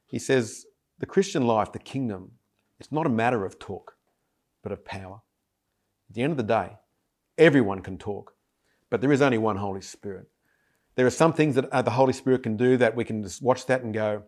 He 0.06 0.18
says, 0.18 0.66
the 0.98 1.06
Christian 1.06 1.46
life, 1.46 1.72
the 1.72 1.78
kingdom, 1.78 2.32
it's 2.78 2.92
not 2.92 3.06
a 3.06 3.10
matter 3.10 3.44
of 3.44 3.58
talk, 3.58 3.96
but 4.62 4.72
of 4.72 4.84
power. 4.84 5.20
At 6.08 6.14
the 6.14 6.22
end 6.22 6.30
of 6.30 6.36
the 6.36 6.42
day, 6.42 6.76
everyone 7.36 7.80
can 7.80 7.98
talk, 7.98 8.34
but 8.88 9.00
there 9.00 9.12
is 9.12 9.22
only 9.22 9.38
one 9.38 9.56
Holy 9.56 9.80
Spirit. 9.80 10.28
There 10.94 11.06
are 11.06 11.10
some 11.10 11.32
things 11.32 11.54
that 11.56 11.68
uh, 11.70 11.82
the 11.82 11.90
Holy 11.90 12.12
Spirit 12.12 12.42
can 12.42 12.56
do 12.56 12.76
that 12.76 12.94
we 12.94 13.04
can 13.04 13.22
just 13.22 13.42
watch 13.42 13.66
that 13.66 13.82
and 13.82 13.92
go, 13.92 14.22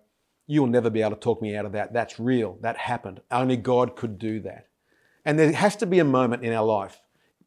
You'll 0.47 0.67
never 0.67 0.91
be 0.91 1.01
able 1.01 1.17
to 1.17 1.21
talk 1.21 1.41
me 1.41 1.57
out 1.57 1.65
of 1.65 1.73
that. 1.73 1.93
That's 1.93 2.21
real. 2.21 2.59
That 2.61 2.77
happened. 2.77 3.21
Only 3.31 3.57
God 3.57 3.97
could 3.97 4.19
do 4.19 4.41
that. 4.41 4.69
And 5.25 5.39
there 5.39 5.53
has 5.53 5.77
to 5.77 5.87
be 5.87 6.01
a 6.01 6.05
moment 6.05 6.45
in 6.45 6.53
our 6.53 6.65
life, 6.65 7.01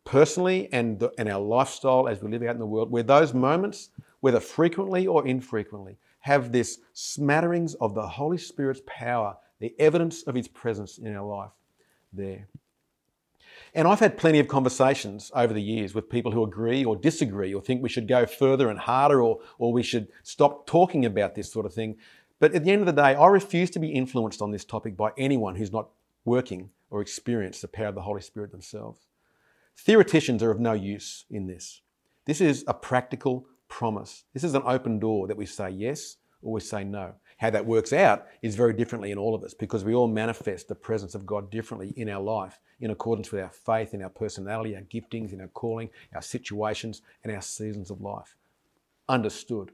personally 0.03 0.67
and 0.71 1.07
in 1.17 1.27
our 1.27 1.39
lifestyle 1.39 2.07
as 2.07 2.21
we 2.21 2.31
live 2.31 2.43
out 2.43 2.55
in 2.55 2.59
the 2.59 2.65
world, 2.65 2.89
where 2.89 3.03
those 3.03 3.33
moments, 3.33 3.89
whether 4.21 4.39
frequently 4.39 5.05
or 5.05 5.27
infrequently, 5.27 5.97
have 6.21 6.51
this 6.51 6.79
smatterings 6.93 7.75
of 7.75 7.93
the 7.93 8.07
Holy 8.07 8.37
Spirit's 8.37 8.81
power, 8.87 9.37
the 9.59 9.75
evidence 9.79 10.23
of 10.23 10.33
His 10.33 10.47
presence 10.47 10.97
in 10.97 11.15
our 11.15 11.25
life 11.25 11.51
there. 12.11 12.47
And 13.73 13.87
I've 13.87 13.99
had 13.99 14.17
plenty 14.17 14.39
of 14.39 14.47
conversations 14.47 15.31
over 15.35 15.53
the 15.53 15.61
years 15.61 15.93
with 15.93 16.09
people 16.09 16.31
who 16.31 16.43
agree 16.43 16.83
or 16.83 16.95
disagree 16.95 17.53
or 17.53 17.61
think 17.61 17.83
we 17.83 17.89
should 17.89 18.07
go 18.07 18.25
further 18.25 18.69
and 18.69 18.79
harder 18.79 19.21
or, 19.21 19.39
or 19.59 19.71
we 19.71 19.83
should 19.83 20.07
stop 20.23 20.65
talking 20.65 21.05
about 21.05 21.35
this 21.35 21.51
sort 21.51 21.65
of 21.65 21.73
thing. 21.73 21.97
But 22.39 22.53
at 22.53 22.63
the 22.63 22.71
end 22.71 22.81
of 22.81 22.85
the 22.85 23.01
day, 23.01 23.15
I 23.15 23.27
refuse 23.27 23.69
to 23.71 23.79
be 23.79 23.89
influenced 23.89 24.41
on 24.41 24.51
this 24.51 24.65
topic 24.65 24.95
by 24.95 25.11
anyone 25.17 25.55
who's 25.55 25.71
not 25.71 25.89
working 26.23 26.69
or 26.89 27.01
experienced 27.01 27.61
the 27.61 27.67
power 27.67 27.87
of 27.87 27.95
the 27.95 28.01
Holy 28.01 28.21
Spirit 28.21 28.51
themselves. 28.51 29.07
Theoreticians 29.77 30.43
are 30.43 30.51
of 30.51 30.59
no 30.59 30.73
use 30.73 31.25
in 31.29 31.47
this. 31.47 31.81
This 32.25 32.41
is 32.41 32.63
a 32.67 32.73
practical 32.73 33.45
promise. 33.67 34.25
This 34.33 34.43
is 34.43 34.53
an 34.53 34.63
open 34.65 34.99
door 34.99 35.27
that 35.27 35.37
we 35.37 35.45
say 35.45 35.69
yes 35.69 36.17
or 36.41 36.53
we 36.53 36.59
say 36.59 36.83
no. 36.83 37.13
How 37.37 37.49
that 37.51 37.65
works 37.65 37.93
out 37.93 38.25
is 38.41 38.55
very 38.55 38.73
differently 38.73 39.11
in 39.11 39.17
all 39.17 39.35
of 39.35 39.43
us 39.43 39.53
because 39.53 39.83
we 39.83 39.93
all 39.93 40.07
manifest 40.07 40.67
the 40.67 40.75
presence 40.75 41.15
of 41.15 41.25
God 41.25 41.51
differently 41.51 41.93
in 41.95 42.09
our 42.09 42.21
life 42.21 42.59
in 42.79 42.91
accordance 42.91 43.31
with 43.31 43.41
our 43.41 43.49
faith, 43.49 43.93
in 43.93 44.03
our 44.03 44.09
personality, 44.09 44.75
our 44.75 44.81
giftings, 44.83 45.33
in 45.33 45.41
our 45.41 45.47
calling, 45.47 45.89
our 46.13 46.21
situations, 46.21 47.01
and 47.23 47.33
our 47.33 47.41
seasons 47.41 47.89
of 47.89 48.01
life. 48.01 48.35
Understood. 49.09 49.71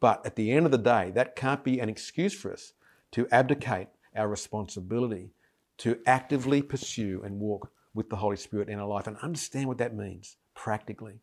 But 0.00 0.24
at 0.24 0.36
the 0.36 0.50
end 0.50 0.66
of 0.66 0.72
the 0.72 0.78
day, 0.78 1.12
that 1.14 1.36
can't 1.36 1.62
be 1.62 1.78
an 1.78 1.88
excuse 1.88 2.34
for 2.34 2.52
us 2.52 2.72
to 3.12 3.28
abdicate 3.30 3.88
our 4.16 4.28
responsibility 4.28 5.30
to 5.78 5.98
actively 6.06 6.62
pursue 6.62 7.22
and 7.24 7.40
walk 7.40 7.70
with 7.94 8.10
the 8.10 8.16
Holy 8.16 8.36
Spirit 8.36 8.68
in 8.68 8.78
our 8.78 8.86
life 8.86 9.06
and 9.06 9.16
understand 9.18 9.66
what 9.66 9.78
that 9.78 9.94
means 9.94 10.36
practically. 10.54 11.20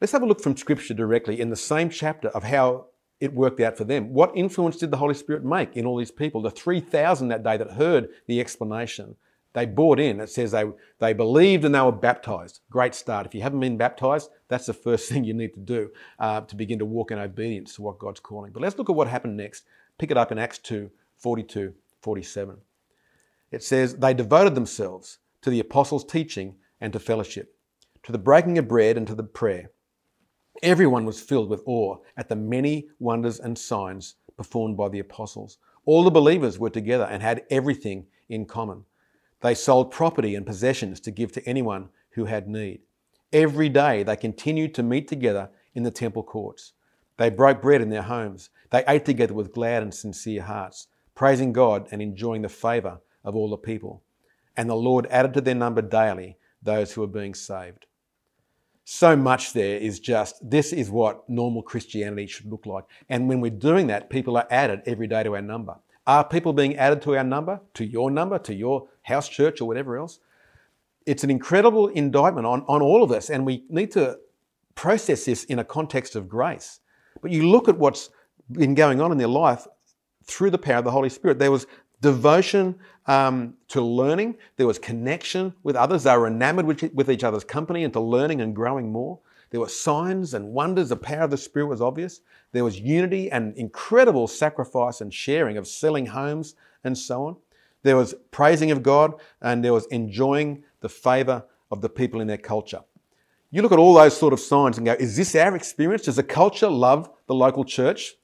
Let's 0.00 0.12
have 0.12 0.22
a 0.22 0.26
look 0.26 0.40
from 0.40 0.56
Scripture 0.56 0.94
directly 0.94 1.40
in 1.40 1.50
the 1.50 1.56
same 1.56 1.88
chapter 1.88 2.28
of 2.28 2.42
how 2.44 2.86
it 3.20 3.32
worked 3.32 3.60
out 3.60 3.76
for 3.76 3.84
them. 3.84 4.12
What 4.12 4.36
influence 4.36 4.76
did 4.76 4.90
the 4.90 4.96
Holy 4.96 5.14
Spirit 5.14 5.44
make 5.44 5.76
in 5.76 5.86
all 5.86 5.96
these 5.96 6.10
people? 6.10 6.42
The 6.42 6.50
3,000 6.50 7.28
that 7.28 7.44
day 7.44 7.56
that 7.56 7.72
heard 7.72 8.08
the 8.26 8.40
explanation, 8.40 9.14
they 9.54 9.66
bought 9.66 10.00
in. 10.00 10.20
It 10.20 10.30
says 10.30 10.50
they, 10.50 10.64
they 10.98 11.12
believed 11.12 11.64
and 11.64 11.74
they 11.74 11.80
were 11.80 11.92
baptized. 11.92 12.60
Great 12.70 12.94
start. 12.94 13.26
If 13.26 13.34
you 13.34 13.42
haven't 13.42 13.60
been 13.60 13.76
baptized, 13.76 14.30
that's 14.48 14.66
the 14.66 14.72
first 14.72 15.08
thing 15.10 15.24
you 15.24 15.34
need 15.34 15.54
to 15.54 15.60
do 15.60 15.90
uh, 16.18 16.42
to 16.42 16.56
begin 16.56 16.78
to 16.78 16.84
walk 16.84 17.10
in 17.10 17.18
obedience 17.18 17.74
to 17.74 17.82
what 17.82 17.98
God's 17.98 18.20
calling. 18.20 18.52
But 18.52 18.62
let's 18.62 18.78
look 18.78 18.90
at 18.90 18.96
what 18.96 19.08
happened 19.08 19.36
next. 19.36 19.64
Pick 19.98 20.10
it 20.10 20.16
up 20.16 20.32
in 20.32 20.38
Acts 20.38 20.58
2 20.58 20.90
42, 21.18 21.72
47. 22.00 22.56
It 23.50 23.62
says, 23.62 23.94
They 23.94 24.14
devoted 24.14 24.54
themselves 24.54 25.18
to 25.42 25.50
the 25.50 25.60
apostles' 25.60 26.04
teaching 26.04 26.56
and 26.80 26.92
to 26.92 26.98
fellowship, 26.98 27.54
to 28.02 28.12
the 28.12 28.18
breaking 28.18 28.58
of 28.58 28.66
bread 28.66 28.96
and 28.96 29.06
to 29.06 29.14
the 29.14 29.22
prayer. 29.22 29.70
Everyone 30.62 31.04
was 31.04 31.20
filled 31.20 31.48
with 31.48 31.62
awe 31.66 31.98
at 32.16 32.28
the 32.28 32.36
many 32.36 32.88
wonders 32.98 33.40
and 33.40 33.56
signs 33.56 34.16
performed 34.36 34.76
by 34.76 34.88
the 34.88 34.98
apostles. 34.98 35.58
All 35.84 36.04
the 36.04 36.10
believers 36.10 36.58
were 36.58 36.70
together 36.70 37.04
and 37.04 37.22
had 37.22 37.44
everything 37.50 38.06
in 38.28 38.46
common. 38.46 38.84
They 39.42 39.54
sold 39.54 39.90
property 39.90 40.34
and 40.34 40.46
possessions 40.46 41.00
to 41.00 41.10
give 41.10 41.32
to 41.32 41.46
anyone 41.46 41.90
who 42.10 42.24
had 42.24 42.48
need. 42.48 42.80
Every 43.32 43.68
day 43.68 44.02
they 44.02 44.16
continued 44.16 44.74
to 44.74 44.82
meet 44.82 45.08
together 45.08 45.50
in 45.74 45.82
the 45.82 45.90
temple 45.90 46.22
courts. 46.22 46.72
They 47.16 47.30
broke 47.30 47.60
bread 47.60 47.80
in 47.80 47.90
their 47.90 48.02
homes. 48.02 48.50
They 48.70 48.84
ate 48.88 49.04
together 49.04 49.34
with 49.34 49.52
glad 49.52 49.82
and 49.82 49.92
sincere 49.92 50.42
hearts, 50.42 50.88
praising 51.14 51.52
God 51.52 51.88
and 51.90 52.00
enjoying 52.00 52.42
the 52.42 52.48
favour 52.48 53.00
of 53.24 53.36
all 53.36 53.50
the 53.50 53.56
people. 53.56 54.02
And 54.56 54.68
the 54.68 54.74
Lord 54.74 55.06
added 55.10 55.34
to 55.34 55.40
their 55.40 55.54
number 55.54 55.82
daily 55.82 56.36
those 56.62 56.92
who 56.92 57.00
were 57.00 57.06
being 57.06 57.34
saved 57.34 57.86
so 58.84 59.16
much 59.16 59.52
there 59.52 59.76
is 59.78 60.00
just 60.00 60.38
this 60.48 60.72
is 60.72 60.90
what 60.90 61.28
normal 61.28 61.62
Christianity 61.62 62.26
should 62.26 62.50
look 62.50 62.66
like. 62.66 62.84
And 63.08 63.28
when 63.28 63.40
we're 63.40 63.50
doing 63.50 63.86
that, 63.88 64.10
people 64.10 64.36
are 64.36 64.46
added 64.50 64.82
every 64.86 65.06
day 65.06 65.22
to 65.22 65.34
our 65.34 65.42
number. 65.42 65.76
Are 66.06 66.24
people 66.24 66.52
being 66.52 66.76
added 66.76 67.00
to 67.02 67.16
our 67.16 67.24
number, 67.24 67.60
to 67.74 67.84
your 67.84 68.10
number, 68.10 68.38
to 68.40 68.54
your 68.54 68.88
house 69.02 69.28
church 69.28 69.60
or 69.60 69.66
whatever 69.66 69.98
else? 69.98 70.20
It's 71.06 71.24
an 71.24 71.30
incredible 71.30 71.88
indictment 71.88 72.46
on, 72.46 72.64
on 72.68 72.80
all 72.82 73.02
of 73.02 73.10
us, 73.10 73.30
and 73.30 73.44
we 73.44 73.64
need 73.68 73.90
to 73.92 74.18
process 74.74 75.24
this 75.24 75.44
in 75.44 75.58
a 75.58 75.64
context 75.64 76.16
of 76.16 76.28
grace. 76.28 76.80
But 77.20 77.30
you 77.30 77.48
look 77.48 77.68
at 77.68 77.76
what's 77.76 78.10
been 78.50 78.74
going 78.74 79.00
on 79.00 79.12
in 79.12 79.18
their 79.18 79.28
life 79.28 79.66
through 80.24 80.50
the 80.50 80.58
power 80.58 80.76
of 80.76 80.84
the 80.84 80.90
Holy 80.90 81.08
Spirit. 81.08 81.38
There 81.38 81.50
was 81.50 81.66
devotion 82.00 82.78
um, 83.06 83.54
to 83.68 83.80
learning. 83.80 84.36
There 84.56 84.66
was 84.66 84.78
connection 84.78 85.54
with 85.62 85.76
others. 85.76 86.04
They 86.04 86.16
were 86.16 86.26
enamored 86.26 86.66
with, 86.66 86.92
with 86.94 87.10
each 87.10 87.24
other's 87.24 87.44
company 87.44 87.84
and 87.84 87.92
to 87.92 88.00
learning 88.00 88.40
and 88.40 88.54
growing 88.54 88.92
more. 88.92 89.18
There 89.50 89.60
were 89.60 89.68
signs 89.68 90.34
and 90.34 90.52
wonders. 90.52 90.88
The 90.88 90.96
power 90.96 91.24
of 91.24 91.30
the 91.30 91.36
Spirit 91.36 91.66
was 91.66 91.80
obvious. 91.80 92.20
There 92.52 92.64
was 92.64 92.80
unity 92.80 93.30
and 93.30 93.56
incredible 93.56 94.26
sacrifice 94.26 95.00
and 95.00 95.12
sharing 95.12 95.56
of 95.56 95.66
selling 95.66 96.06
homes 96.06 96.54
and 96.84 96.96
so 96.96 97.26
on. 97.26 97.36
There 97.82 97.96
was 97.96 98.14
praising 98.30 98.70
of 98.70 98.82
God 98.82 99.14
and 99.40 99.64
there 99.64 99.72
was 99.72 99.86
enjoying 99.86 100.64
the 100.80 100.88
favor 100.88 101.44
of 101.70 101.80
the 101.80 101.88
people 101.88 102.20
in 102.20 102.26
their 102.26 102.38
culture. 102.38 102.80
You 103.50 103.62
look 103.62 103.72
at 103.72 103.78
all 103.78 103.94
those 103.94 104.16
sort 104.16 104.32
of 104.32 104.40
signs 104.40 104.78
and 104.78 104.86
go, 104.86 104.92
is 104.94 105.16
this 105.16 105.34
our 105.34 105.54
experience? 105.54 106.02
Does 106.02 106.16
the 106.16 106.22
culture 106.22 106.68
love 106.68 107.10
the 107.26 107.34
local 107.34 107.64
church? 107.64 108.14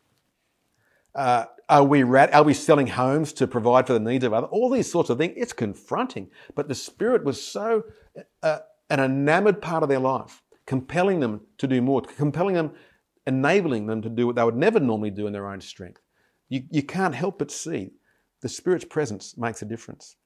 Uh, 1.14 1.46
are 1.68 1.84
we, 1.84 2.02
rat- 2.02 2.32
are 2.32 2.44
we 2.44 2.54
selling 2.54 2.86
homes 2.86 3.32
to 3.34 3.46
provide 3.46 3.86
for 3.86 3.92
the 3.92 4.00
needs 4.00 4.24
of 4.24 4.32
others? 4.32 4.48
All 4.50 4.70
these 4.70 4.90
sorts 4.90 5.10
of 5.10 5.18
things. 5.18 5.34
It's 5.36 5.52
confronting. 5.52 6.30
But 6.54 6.68
the 6.68 6.74
Spirit 6.74 7.24
was 7.24 7.42
so 7.42 7.84
uh, 8.42 8.60
an 8.88 9.00
enamored 9.00 9.60
part 9.60 9.82
of 9.82 9.90
their 9.90 9.98
life, 9.98 10.42
compelling 10.66 11.20
them 11.20 11.42
to 11.58 11.66
do 11.66 11.82
more, 11.82 12.00
compelling 12.00 12.54
them, 12.54 12.72
enabling 13.26 13.86
them 13.86 14.00
to 14.00 14.08
do 14.08 14.26
what 14.26 14.36
they 14.36 14.44
would 14.44 14.56
never 14.56 14.80
normally 14.80 15.10
do 15.10 15.26
in 15.26 15.32
their 15.34 15.46
own 15.46 15.60
strength. 15.60 16.00
You, 16.48 16.62
you 16.70 16.82
can't 16.82 17.14
help 17.14 17.38
but 17.38 17.50
see 17.50 17.90
the 18.40 18.48
Spirit's 18.48 18.84
presence 18.84 19.36
makes 19.36 19.62
a 19.62 19.64
difference. 19.64 20.16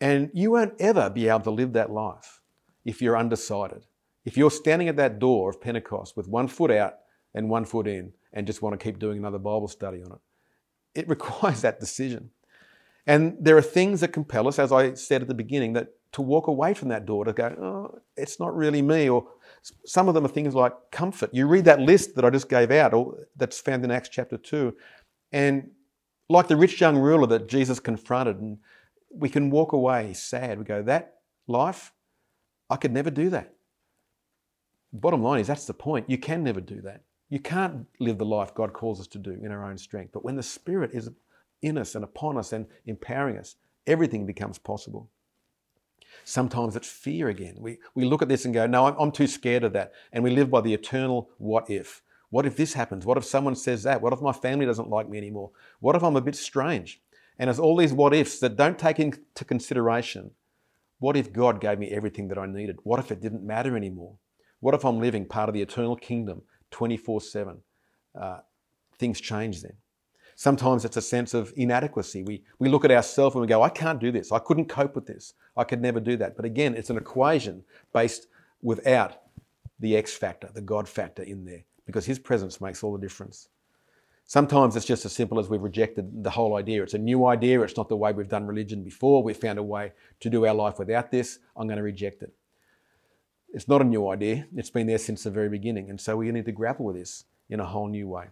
And 0.00 0.30
you 0.32 0.52
won't 0.52 0.74
ever 0.80 1.10
be 1.10 1.28
able 1.28 1.40
to 1.40 1.50
live 1.50 1.74
that 1.74 1.90
life 1.90 2.40
if 2.84 3.02
you're 3.02 3.18
undecided. 3.18 3.86
If 4.24 4.36
you're 4.36 4.50
standing 4.50 4.88
at 4.88 4.96
that 4.96 5.18
door 5.18 5.50
of 5.50 5.60
Pentecost 5.60 6.16
with 6.16 6.28
one 6.28 6.48
foot 6.48 6.70
out 6.70 6.94
and 7.34 7.50
one 7.50 7.64
foot 7.64 7.86
in, 7.86 8.12
and 8.32 8.46
just 8.46 8.62
want 8.62 8.78
to 8.78 8.82
keep 8.82 8.98
doing 8.98 9.18
another 9.18 9.38
Bible 9.38 9.68
study 9.68 10.02
on 10.02 10.12
it. 10.12 11.00
It 11.00 11.08
requires 11.16 11.62
that 11.62 11.80
decision. 11.80 12.30
And 13.06 13.36
there 13.40 13.56
are 13.56 13.62
things 13.62 14.00
that 14.00 14.08
compel 14.08 14.46
us, 14.46 14.58
as 14.58 14.72
I 14.72 14.94
said 14.94 15.22
at 15.22 15.28
the 15.28 15.34
beginning, 15.34 15.72
that 15.74 15.88
to 16.12 16.22
walk 16.22 16.48
away 16.48 16.74
from 16.74 16.88
that 16.88 17.06
door 17.06 17.24
to 17.24 17.32
go, 17.32 17.46
oh, 17.60 17.98
it's 18.16 18.38
not 18.40 18.54
really 18.54 18.82
me. 18.82 19.08
Or 19.08 19.26
some 19.84 20.08
of 20.08 20.14
them 20.14 20.24
are 20.24 20.28
things 20.28 20.54
like 20.54 20.72
comfort. 20.90 21.30
You 21.32 21.46
read 21.46 21.64
that 21.64 21.80
list 21.80 22.14
that 22.16 22.24
I 22.24 22.30
just 22.30 22.48
gave 22.48 22.70
out, 22.70 22.92
or 22.94 23.26
that's 23.36 23.60
found 23.60 23.84
in 23.84 23.90
Acts 23.90 24.08
chapter 24.08 24.36
2, 24.36 24.74
and 25.32 25.70
like 26.30 26.46
the 26.46 26.56
rich 26.56 26.80
young 26.80 26.96
ruler 26.96 27.26
that 27.26 27.48
Jesus 27.48 27.80
confronted, 27.80 28.38
and 28.38 28.58
we 29.12 29.28
can 29.28 29.50
walk 29.50 29.72
away 29.72 30.12
sad. 30.12 30.58
We 30.58 30.64
go, 30.64 30.82
that 30.82 31.16
life, 31.48 31.92
I 32.70 32.76
could 32.76 32.92
never 32.92 33.10
do 33.10 33.30
that. 33.30 33.52
Bottom 34.92 35.22
line 35.22 35.40
is, 35.40 35.48
that's 35.48 35.66
the 35.66 35.74
point. 35.74 36.08
You 36.08 36.18
can 36.18 36.44
never 36.44 36.60
do 36.60 36.80
that. 36.82 37.02
You 37.28 37.40
can't 37.40 37.86
live 37.98 38.18
the 38.18 38.24
life 38.24 38.54
God 38.54 38.72
calls 38.72 39.00
us 39.00 39.08
to 39.08 39.18
do 39.18 39.32
in 39.42 39.50
our 39.50 39.64
own 39.64 39.76
strength. 39.76 40.12
But 40.12 40.24
when 40.24 40.36
the 40.36 40.42
Spirit 40.42 40.92
is 40.92 41.10
in 41.62 41.76
us 41.76 41.94
and 41.96 42.04
upon 42.04 42.38
us 42.38 42.52
and 42.52 42.66
empowering 42.86 43.36
us, 43.36 43.56
everything 43.86 44.24
becomes 44.24 44.58
possible. 44.58 45.10
Sometimes 46.24 46.76
it's 46.76 46.88
fear 46.88 47.28
again. 47.28 47.56
We, 47.58 47.78
we 47.94 48.04
look 48.04 48.22
at 48.22 48.28
this 48.28 48.44
and 48.44 48.54
go, 48.54 48.66
no, 48.66 48.86
I'm, 48.86 48.94
I'm 48.98 49.12
too 49.12 49.26
scared 49.26 49.64
of 49.64 49.72
that. 49.72 49.92
And 50.12 50.22
we 50.22 50.30
live 50.30 50.50
by 50.50 50.60
the 50.60 50.74
eternal 50.74 51.30
what 51.38 51.68
if. 51.70 52.02
What 52.30 52.46
if 52.46 52.56
this 52.56 52.74
happens? 52.74 53.04
What 53.04 53.18
if 53.18 53.24
someone 53.24 53.56
says 53.56 53.82
that? 53.82 54.00
What 54.00 54.12
if 54.12 54.20
my 54.20 54.32
family 54.32 54.66
doesn't 54.66 54.88
like 54.88 55.08
me 55.08 55.18
anymore? 55.18 55.50
What 55.80 55.96
if 55.96 56.02
I'm 56.02 56.16
a 56.16 56.20
bit 56.20 56.36
strange? 56.36 57.00
And 57.38 57.48
there's 57.48 57.58
all 57.58 57.76
these 57.76 57.92
what 57.92 58.14
ifs 58.14 58.38
that 58.40 58.56
don't 58.56 58.78
take 58.78 58.98
into 58.98 59.44
consideration 59.44 60.32
what 61.00 61.16
if 61.16 61.32
God 61.32 61.62
gave 61.62 61.78
me 61.78 61.90
everything 61.90 62.28
that 62.28 62.38
I 62.38 62.46
needed? 62.46 62.78
What 62.82 63.00
if 63.00 63.10
it 63.10 63.22
didn't 63.22 63.42
matter 63.42 63.74
anymore? 63.74 64.16
What 64.60 64.74
if 64.74 64.84
I'm 64.84 65.00
living 65.00 65.24
part 65.24 65.48
of 65.48 65.54
the 65.54 65.62
eternal 65.62 65.96
kingdom 65.96 66.42
24 66.70 67.20
7. 67.20 67.58
Uh, 68.20 68.38
things 68.98 69.20
change 69.20 69.62
then. 69.62 69.72
Sometimes 70.36 70.84
it's 70.84 70.96
a 70.96 71.02
sense 71.02 71.34
of 71.34 71.52
inadequacy. 71.56 72.22
We, 72.22 72.44
we 72.58 72.68
look 72.68 72.84
at 72.84 72.90
ourselves 72.90 73.34
and 73.34 73.42
we 73.42 73.46
go, 73.46 73.62
I 73.62 73.68
can't 73.68 74.00
do 74.00 74.10
this. 74.10 74.32
I 74.32 74.38
couldn't 74.38 74.68
cope 74.68 74.94
with 74.94 75.06
this. 75.06 75.34
I 75.56 75.64
could 75.64 75.82
never 75.82 76.00
do 76.00 76.16
that. 76.16 76.36
But 76.36 76.44
again, 76.44 76.74
it's 76.74 76.90
an 76.90 76.96
equation 76.96 77.64
based 77.92 78.26
without 78.62 79.20
the 79.78 79.96
X 79.96 80.14
factor, 80.14 80.50
the 80.52 80.60
God 80.60 80.88
factor 80.88 81.22
in 81.22 81.44
there, 81.44 81.64
because 81.90 82.06
His 82.06 82.18
presence 82.18 82.60
makes 82.60 82.82
all 82.82 82.92
the 82.92 82.98
difference. 82.98 83.48
Sometimes 84.24 84.76
it's 84.76 84.86
just 84.86 85.04
as 85.04 85.12
simple 85.12 85.40
as 85.40 85.48
we've 85.48 85.60
rejected 85.60 86.22
the 86.22 86.30
whole 86.30 86.56
idea. 86.56 86.82
It's 86.84 86.94
a 86.94 86.98
new 86.98 87.26
idea. 87.26 87.62
It's 87.62 87.76
not 87.76 87.88
the 87.88 87.96
way 87.96 88.12
we've 88.12 88.28
done 88.28 88.46
religion 88.46 88.84
before. 88.84 89.24
We've 89.24 89.36
found 89.36 89.58
a 89.58 89.62
way 89.62 89.92
to 90.20 90.30
do 90.30 90.46
our 90.46 90.54
life 90.54 90.78
without 90.78 91.10
this. 91.10 91.40
I'm 91.56 91.66
going 91.66 91.78
to 91.78 91.82
reject 91.82 92.22
it. 92.22 92.32
It's 93.52 93.66
not 93.66 93.80
a 93.80 93.84
new 93.84 94.08
idea, 94.08 94.46
it's 94.54 94.70
been 94.70 94.86
there 94.86 94.98
since 94.98 95.24
the 95.24 95.30
very 95.30 95.48
beginning. 95.48 95.90
And 95.90 96.00
so 96.00 96.16
we 96.16 96.30
need 96.30 96.44
to 96.44 96.52
grapple 96.52 96.86
with 96.86 96.96
this 96.96 97.24
in 97.48 97.58
a 97.58 97.66
whole 97.66 97.88
new 97.88 98.06
way. 98.06 98.26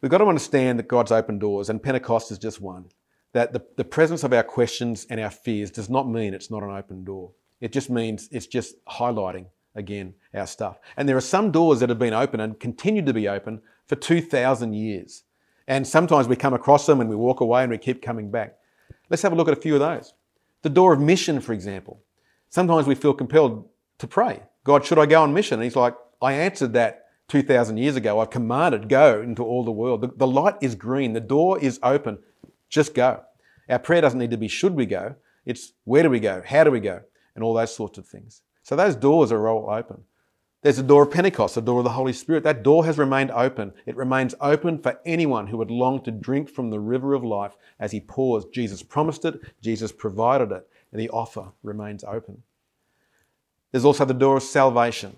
We've 0.00 0.10
got 0.10 0.18
to 0.18 0.26
understand 0.26 0.78
that 0.78 0.88
God's 0.88 1.10
open 1.10 1.38
doors, 1.38 1.70
and 1.70 1.82
Pentecost 1.82 2.30
is 2.30 2.38
just 2.38 2.60
one. 2.60 2.86
That 3.32 3.52
the, 3.52 3.64
the 3.76 3.84
presence 3.84 4.22
of 4.24 4.32
our 4.32 4.42
questions 4.42 5.06
and 5.10 5.18
our 5.18 5.30
fears 5.30 5.70
does 5.70 5.88
not 5.90 6.08
mean 6.08 6.34
it's 6.34 6.50
not 6.50 6.62
an 6.62 6.70
open 6.70 7.04
door. 7.04 7.32
It 7.60 7.72
just 7.72 7.90
means 7.90 8.28
it's 8.30 8.46
just 8.46 8.84
highlighting 8.86 9.46
again 9.74 10.14
our 10.34 10.46
stuff. 10.46 10.78
And 10.96 11.08
there 11.08 11.16
are 11.16 11.20
some 11.20 11.50
doors 11.50 11.80
that 11.80 11.88
have 11.88 11.98
been 11.98 12.14
open 12.14 12.40
and 12.40 12.58
continue 12.58 13.02
to 13.02 13.12
be 13.12 13.28
open 13.28 13.60
for 13.86 13.96
2,000 13.96 14.72
years. 14.72 15.24
And 15.66 15.86
sometimes 15.86 16.28
we 16.28 16.36
come 16.36 16.54
across 16.54 16.86
them 16.86 17.00
and 17.00 17.10
we 17.10 17.16
walk 17.16 17.40
away 17.40 17.62
and 17.62 17.70
we 17.70 17.78
keep 17.78 18.02
coming 18.02 18.30
back. 18.30 18.56
Let's 19.10 19.22
have 19.22 19.32
a 19.32 19.34
look 19.36 19.48
at 19.48 19.56
a 19.56 19.60
few 19.60 19.74
of 19.74 19.80
those. 19.80 20.14
The 20.62 20.70
door 20.70 20.92
of 20.92 21.00
mission, 21.00 21.40
for 21.40 21.52
example. 21.52 22.02
Sometimes 22.50 22.86
we 22.86 22.94
feel 22.94 23.14
compelled 23.14 23.68
to 23.98 24.06
pray, 24.06 24.42
God, 24.64 24.84
should 24.84 24.98
I 24.98 25.06
go 25.06 25.22
on 25.22 25.34
mission? 25.34 25.54
And 25.54 25.64
He's 25.64 25.76
like, 25.76 25.94
I 26.22 26.32
answered 26.32 26.72
that 26.72 27.06
2,000 27.28 27.76
years 27.76 27.96
ago, 27.96 28.20
I've 28.20 28.30
commanded, 28.30 28.88
go 28.88 29.20
into 29.20 29.44
all 29.44 29.64
the 29.64 29.70
world. 29.70 30.00
The, 30.00 30.10
the 30.16 30.26
light 30.26 30.56
is 30.60 30.74
green, 30.74 31.12
the 31.12 31.20
door 31.20 31.58
is 31.58 31.78
open. 31.82 32.18
Just 32.70 32.94
go. 32.94 33.22
Our 33.68 33.78
prayer 33.78 34.00
doesn't 34.00 34.18
need 34.18 34.30
to 34.30 34.38
be 34.38 34.48
should 34.48 34.74
we 34.74 34.86
go, 34.86 35.16
it's 35.44 35.72
where 35.84 36.02
do 36.02 36.10
we 36.10 36.20
go, 36.20 36.42
how 36.44 36.64
do 36.64 36.70
we 36.70 36.80
go, 36.80 37.00
and 37.34 37.44
all 37.44 37.54
those 37.54 37.74
sorts 37.74 37.98
of 37.98 38.06
things. 38.06 38.42
So 38.68 38.76
those 38.76 38.96
doors 38.96 39.32
are 39.32 39.48
all 39.48 39.70
open. 39.70 40.02
There's 40.60 40.78
a 40.78 40.82
door 40.82 41.04
of 41.04 41.10
Pentecost, 41.10 41.54
the 41.54 41.62
door 41.62 41.78
of 41.78 41.84
the 41.84 41.90
Holy 41.92 42.12
Spirit. 42.12 42.44
That 42.44 42.62
door 42.62 42.84
has 42.84 42.98
remained 42.98 43.30
open. 43.30 43.72
It 43.86 43.96
remains 43.96 44.34
open 44.42 44.76
for 44.76 45.00
anyone 45.06 45.46
who 45.46 45.56
would 45.56 45.70
long 45.70 46.04
to 46.04 46.10
drink 46.10 46.50
from 46.50 46.68
the 46.68 46.78
river 46.78 47.14
of 47.14 47.24
life 47.24 47.56
as 47.80 47.92
he 47.92 48.00
pours. 48.00 48.44
Jesus 48.52 48.82
promised 48.82 49.24
it, 49.24 49.40
Jesus 49.62 49.90
provided 49.90 50.52
it, 50.52 50.68
and 50.92 51.00
the 51.00 51.08
offer 51.08 51.46
remains 51.62 52.04
open. 52.04 52.42
There's 53.72 53.86
also 53.86 54.04
the 54.04 54.12
door 54.12 54.36
of 54.36 54.42
salvation, 54.42 55.16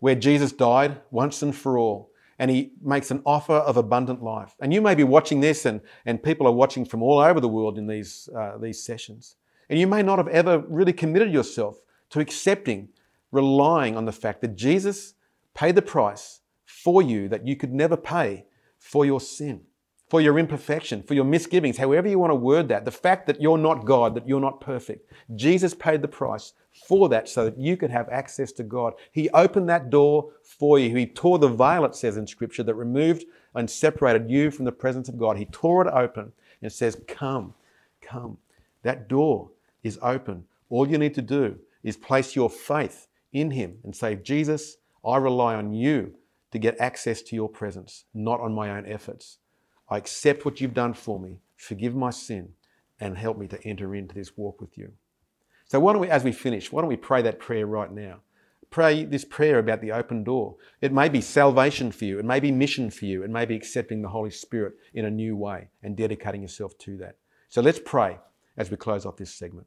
where 0.00 0.14
Jesus 0.14 0.52
died 0.52 1.00
once 1.10 1.40
and 1.40 1.56
for 1.56 1.78
all, 1.78 2.10
and 2.38 2.50
he 2.50 2.72
makes 2.82 3.10
an 3.10 3.22
offer 3.24 3.54
of 3.54 3.78
abundant 3.78 4.22
life. 4.22 4.54
And 4.60 4.70
you 4.70 4.82
may 4.82 4.94
be 4.94 5.04
watching 5.04 5.40
this, 5.40 5.64
and, 5.64 5.80
and 6.04 6.22
people 6.22 6.46
are 6.46 6.52
watching 6.52 6.84
from 6.84 7.02
all 7.02 7.20
over 7.20 7.40
the 7.40 7.48
world 7.48 7.78
in 7.78 7.86
these, 7.86 8.28
uh, 8.36 8.58
these 8.58 8.84
sessions. 8.84 9.36
And 9.70 9.80
you 9.80 9.86
may 9.86 10.02
not 10.02 10.18
have 10.18 10.28
ever 10.28 10.58
really 10.68 10.92
committed 10.92 11.32
yourself 11.32 11.78
to 12.12 12.20
accepting 12.20 12.88
relying 13.32 13.96
on 13.96 14.04
the 14.04 14.12
fact 14.12 14.42
that 14.42 14.54
Jesus 14.54 15.14
paid 15.54 15.74
the 15.74 15.82
price 15.82 16.40
for 16.64 17.02
you 17.02 17.28
that 17.28 17.46
you 17.46 17.56
could 17.56 17.72
never 17.72 17.96
pay 17.96 18.44
for 18.78 19.04
your 19.04 19.20
sin, 19.20 19.62
for 20.08 20.20
your 20.20 20.38
imperfection, 20.38 21.02
for 21.02 21.14
your 21.14 21.24
misgivings, 21.24 21.78
however 21.78 22.08
you 22.08 22.18
want 22.18 22.30
to 22.30 22.36
word 22.36 22.68
that. 22.68 22.84
The 22.84 22.90
fact 22.90 23.26
that 23.26 23.40
you're 23.40 23.58
not 23.58 23.86
God, 23.86 24.14
that 24.14 24.28
you're 24.28 24.40
not 24.40 24.60
perfect. 24.60 25.10
Jesus 25.34 25.74
paid 25.74 26.02
the 26.02 26.08
price 26.08 26.52
for 26.86 27.08
that 27.08 27.28
so 27.28 27.46
that 27.46 27.58
you 27.58 27.76
could 27.76 27.90
have 27.90 28.08
access 28.10 28.52
to 28.52 28.62
God. 28.62 28.94
He 29.10 29.30
opened 29.30 29.68
that 29.68 29.90
door 29.90 30.32
for 30.42 30.78
you. 30.78 30.94
He 30.96 31.06
tore 31.06 31.38
the 31.38 31.48
veil, 31.48 31.84
it 31.84 31.94
says 31.94 32.16
in 32.16 32.26
Scripture, 32.26 32.62
that 32.62 32.74
removed 32.74 33.24
and 33.54 33.70
separated 33.70 34.30
you 34.30 34.50
from 34.50 34.64
the 34.64 34.72
presence 34.72 35.08
of 35.08 35.18
God. 35.18 35.36
He 35.36 35.46
tore 35.46 35.86
it 35.86 35.92
open 35.92 36.32
and 36.60 36.72
says, 36.72 37.00
Come, 37.06 37.54
come. 38.00 38.38
That 38.82 39.08
door 39.08 39.50
is 39.82 39.98
open. 40.02 40.44
All 40.68 40.88
you 40.88 40.98
need 40.98 41.14
to 41.14 41.22
do 41.22 41.58
is 41.82 41.96
place 41.96 42.36
your 42.36 42.50
faith 42.50 43.08
in 43.32 43.50
Him 43.50 43.78
and 43.84 43.94
say, 43.94 44.14
Jesus, 44.16 44.76
I 45.04 45.16
rely 45.16 45.54
on 45.54 45.72
you 45.72 46.14
to 46.52 46.58
get 46.58 46.78
access 46.78 47.22
to 47.22 47.34
your 47.34 47.48
presence, 47.48 48.04
not 48.14 48.40
on 48.40 48.54
my 48.54 48.70
own 48.70 48.86
efforts. 48.86 49.38
I 49.88 49.96
accept 49.96 50.44
what 50.44 50.60
you've 50.60 50.74
done 50.74 50.94
for 50.94 51.18
me. 51.18 51.40
Forgive 51.56 51.94
my 51.94 52.10
sin 52.10 52.50
and 53.00 53.16
help 53.16 53.36
me 53.36 53.48
to 53.48 53.62
enter 53.64 53.94
into 53.94 54.14
this 54.14 54.36
walk 54.36 54.60
with 54.60 54.78
you. 54.78 54.92
So, 55.66 55.80
why 55.80 55.92
don't 55.92 56.02
we, 56.02 56.08
as 56.08 56.24
we 56.24 56.32
finish, 56.32 56.70
why 56.70 56.82
don't 56.82 56.88
we 56.88 56.96
pray 56.96 57.22
that 57.22 57.40
prayer 57.40 57.66
right 57.66 57.90
now? 57.90 58.20
Pray 58.70 59.04
this 59.04 59.24
prayer 59.24 59.58
about 59.58 59.80
the 59.80 59.92
open 59.92 60.24
door. 60.24 60.56
It 60.80 60.92
may 60.92 61.08
be 61.08 61.20
salvation 61.20 61.92
for 61.92 62.04
you, 62.04 62.18
it 62.18 62.24
may 62.24 62.40
be 62.40 62.50
mission 62.50 62.90
for 62.90 63.06
you, 63.06 63.22
it 63.22 63.30
may 63.30 63.44
be 63.44 63.56
accepting 63.56 64.02
the 64.02 64.08
Holy 64.08 64.30
Spirit 64.30 64.74
in 64.94 65.04
a 65.04 65.10
new 65.10 65.36
way 65.36 65.68
and 65.82 65.96
dedicating 65.96 66.42
yourself 66.42 66.76
to 66.78 66.96
that. 66.98 67.16
So, 67.48 67.60
let's 67.60 67.80
pray 67.84 68.18
as 68.56 68.70
we 68.70 68.76
close 68.76 69.06
off 69.06 69.16
this 69.16 69.34
segment. 69.34 69.66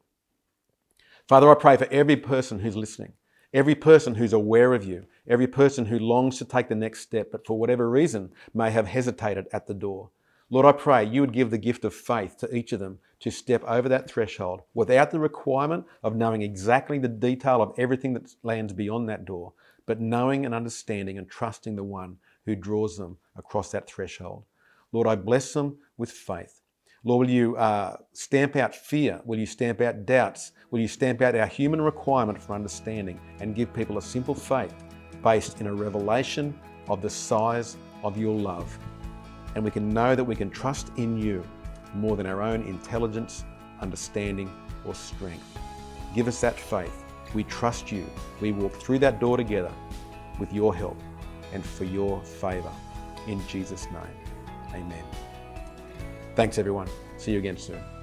Father, 1.28 1.50
I 1.50 1.56
pray 1.56 1.78
for 1.78 1.88
every 1.92 2.18
person 2.18 2.60
who's 2.60 2.76
listening 2.76 3.14
Every 3.56 3.74
person 3.74 4.16
who's 4.16 4.34
aware 4.34 4.74
of 4.74 4.84
you, 4.84 5.06
every 5.26 5.48
person 5.48 5.86
who 5.86 5.98
longs 5.98 6.38
to 6.40 6.44
take 6.46 6.68
the 6.68 6.76
next 6.76 7.00
step, 7.00 7.32
but 7.32 7.48
for 7.48 7.58
whatever 7.58 7.90
reason 7.90 8.34
may 8.54 8.70
have 8.70 8.86
hesitated 8.86 9.48
at 9.54 9.66
the 9.66 9.74
door. 9.74 10.10
Lord, 10.50 10.66
I 10.66 10.74
pray 10.74 11.06
you 11.06 11.22
would 11.22 11.32
give 11.32 11.52
the 11.52 11.58
gift 11.58 11.86
of 11.86 11.94
faith 11.94 12.36
to 12.40 12.54
each 12.54 12.74
of 12.74 12.82
them 12.82 13.00
to 13.22 13.32
step 13.32 13.64
over 13.64 13.88
that 13.88 14.10
threshold 14.10 14.64
without 14.74 15.12
the 15.12 15.22
requirement 15.22 15.86
of 16.04 16.18
knowing 16.18 16.42
exactly 16.42 17.00
the 17.00 17.08
detail 17.08 17.62
of 17.62 17.74
everything 17.78 18.12
that 18.16 18.36
lands 18.44 18.74
beyond 18.74 19.08
that 19.08 19.24
door, 19.24 19.54
but 19.86 20.02
knowing 20.02 20.46
and 20.46 20.54
understanding 20.54 21.18
and 21.18 21.30
trusting 21.30 21.78
the 21.78 21.84
one 21.84 22.18
who 22.44 22.58
draws 22.58 22.98
them 22.98 23.18
across 23.38 23.72
that 23.72 23.88
threshold. 23.88 24.44
Lord, 24.92 25.08
I 25.08 25.16
bless 25.16 25.54
them 25.54 25.78
with 25.96 26.12
faith. 26.12 26.60
Lord, 27.08 27.28
will 27.28 27.34
you 27.34 27.56
uh, 27.56 27.98
stamp 28.13 28.56
out 28.56 28.74
fear? 28.74 29.22
Will 29.26 29.38
you 29.38 29.46
stamp 29.46 29.80
out 29.80 30.08
doubts? 30.08 30.54
Will 30.72 30.80
you 30.80 30.88
stamp 30.88 31.22
out 31.22 31.36
our 31.36 31.46
human 31.46 31.80
requirement 31.80 32.41
for 32.41 32.54
understanding 32.54 33.20
and 33.39 33.54
give 33.54 33.72
people 33.76 34.00
a 34.00 34.02
simple 34.02 34.34
faith 34.34 34.74
based 35.22 35.62
in 35.62 35.68
a 35.68 35.74
revelation 35.74 36.60
of 36.89 37.04
the 37.04 37.10
size 37.10 37.78
of 38.04 38.18
your 38.18 38.34
love? 38.34 38.80
And 39.54 39.63
we 39.63 39.70
can 39.70 39.94
know 39.94 40.15
that 40.15 40.24
we 40.24 40.36
can 40.36 40.50
trust 40.50 40.91
in 40.98 41.15
you 41.15 41.44
more 41.94 42.18
than 42.18 42.26
our 42.26 42.41
own 42.41 42.63
intelligence, 42.63 43.46
understanding, 43.82 44.52
or 44.84 44.96
strength. 44.96 45.60
Give 46.15 46.28
us 46.28 46.41
that 46.41 46.60
faith. 46.60 47.04
We 47.36 47.44
trust 47.44 47.91
you. 47.91 48.10
We 48.41 48.52
walk 48.52 48.74
through 48.74 49.00
that 49.00 49.20
door 49.20 49.38
together 49.38 49.72
with 50.39 50.52
your 50.52 50.76
help 50.76 51.00
and 51.54 51.63
for 51.63 51.84
your 51.84 52.20
favour. 52.24 52.72
In 53.28 53.46
Jesus' 53.48 53.86
name, 53.91 54.74
amen. 54.74 55.35
Thanks, 56.36 56.58
everyone. 56.58 56.88
See 57.17 57.32
you 57.32 57.39
again 57.39 57.58
soon. 57.58 57.95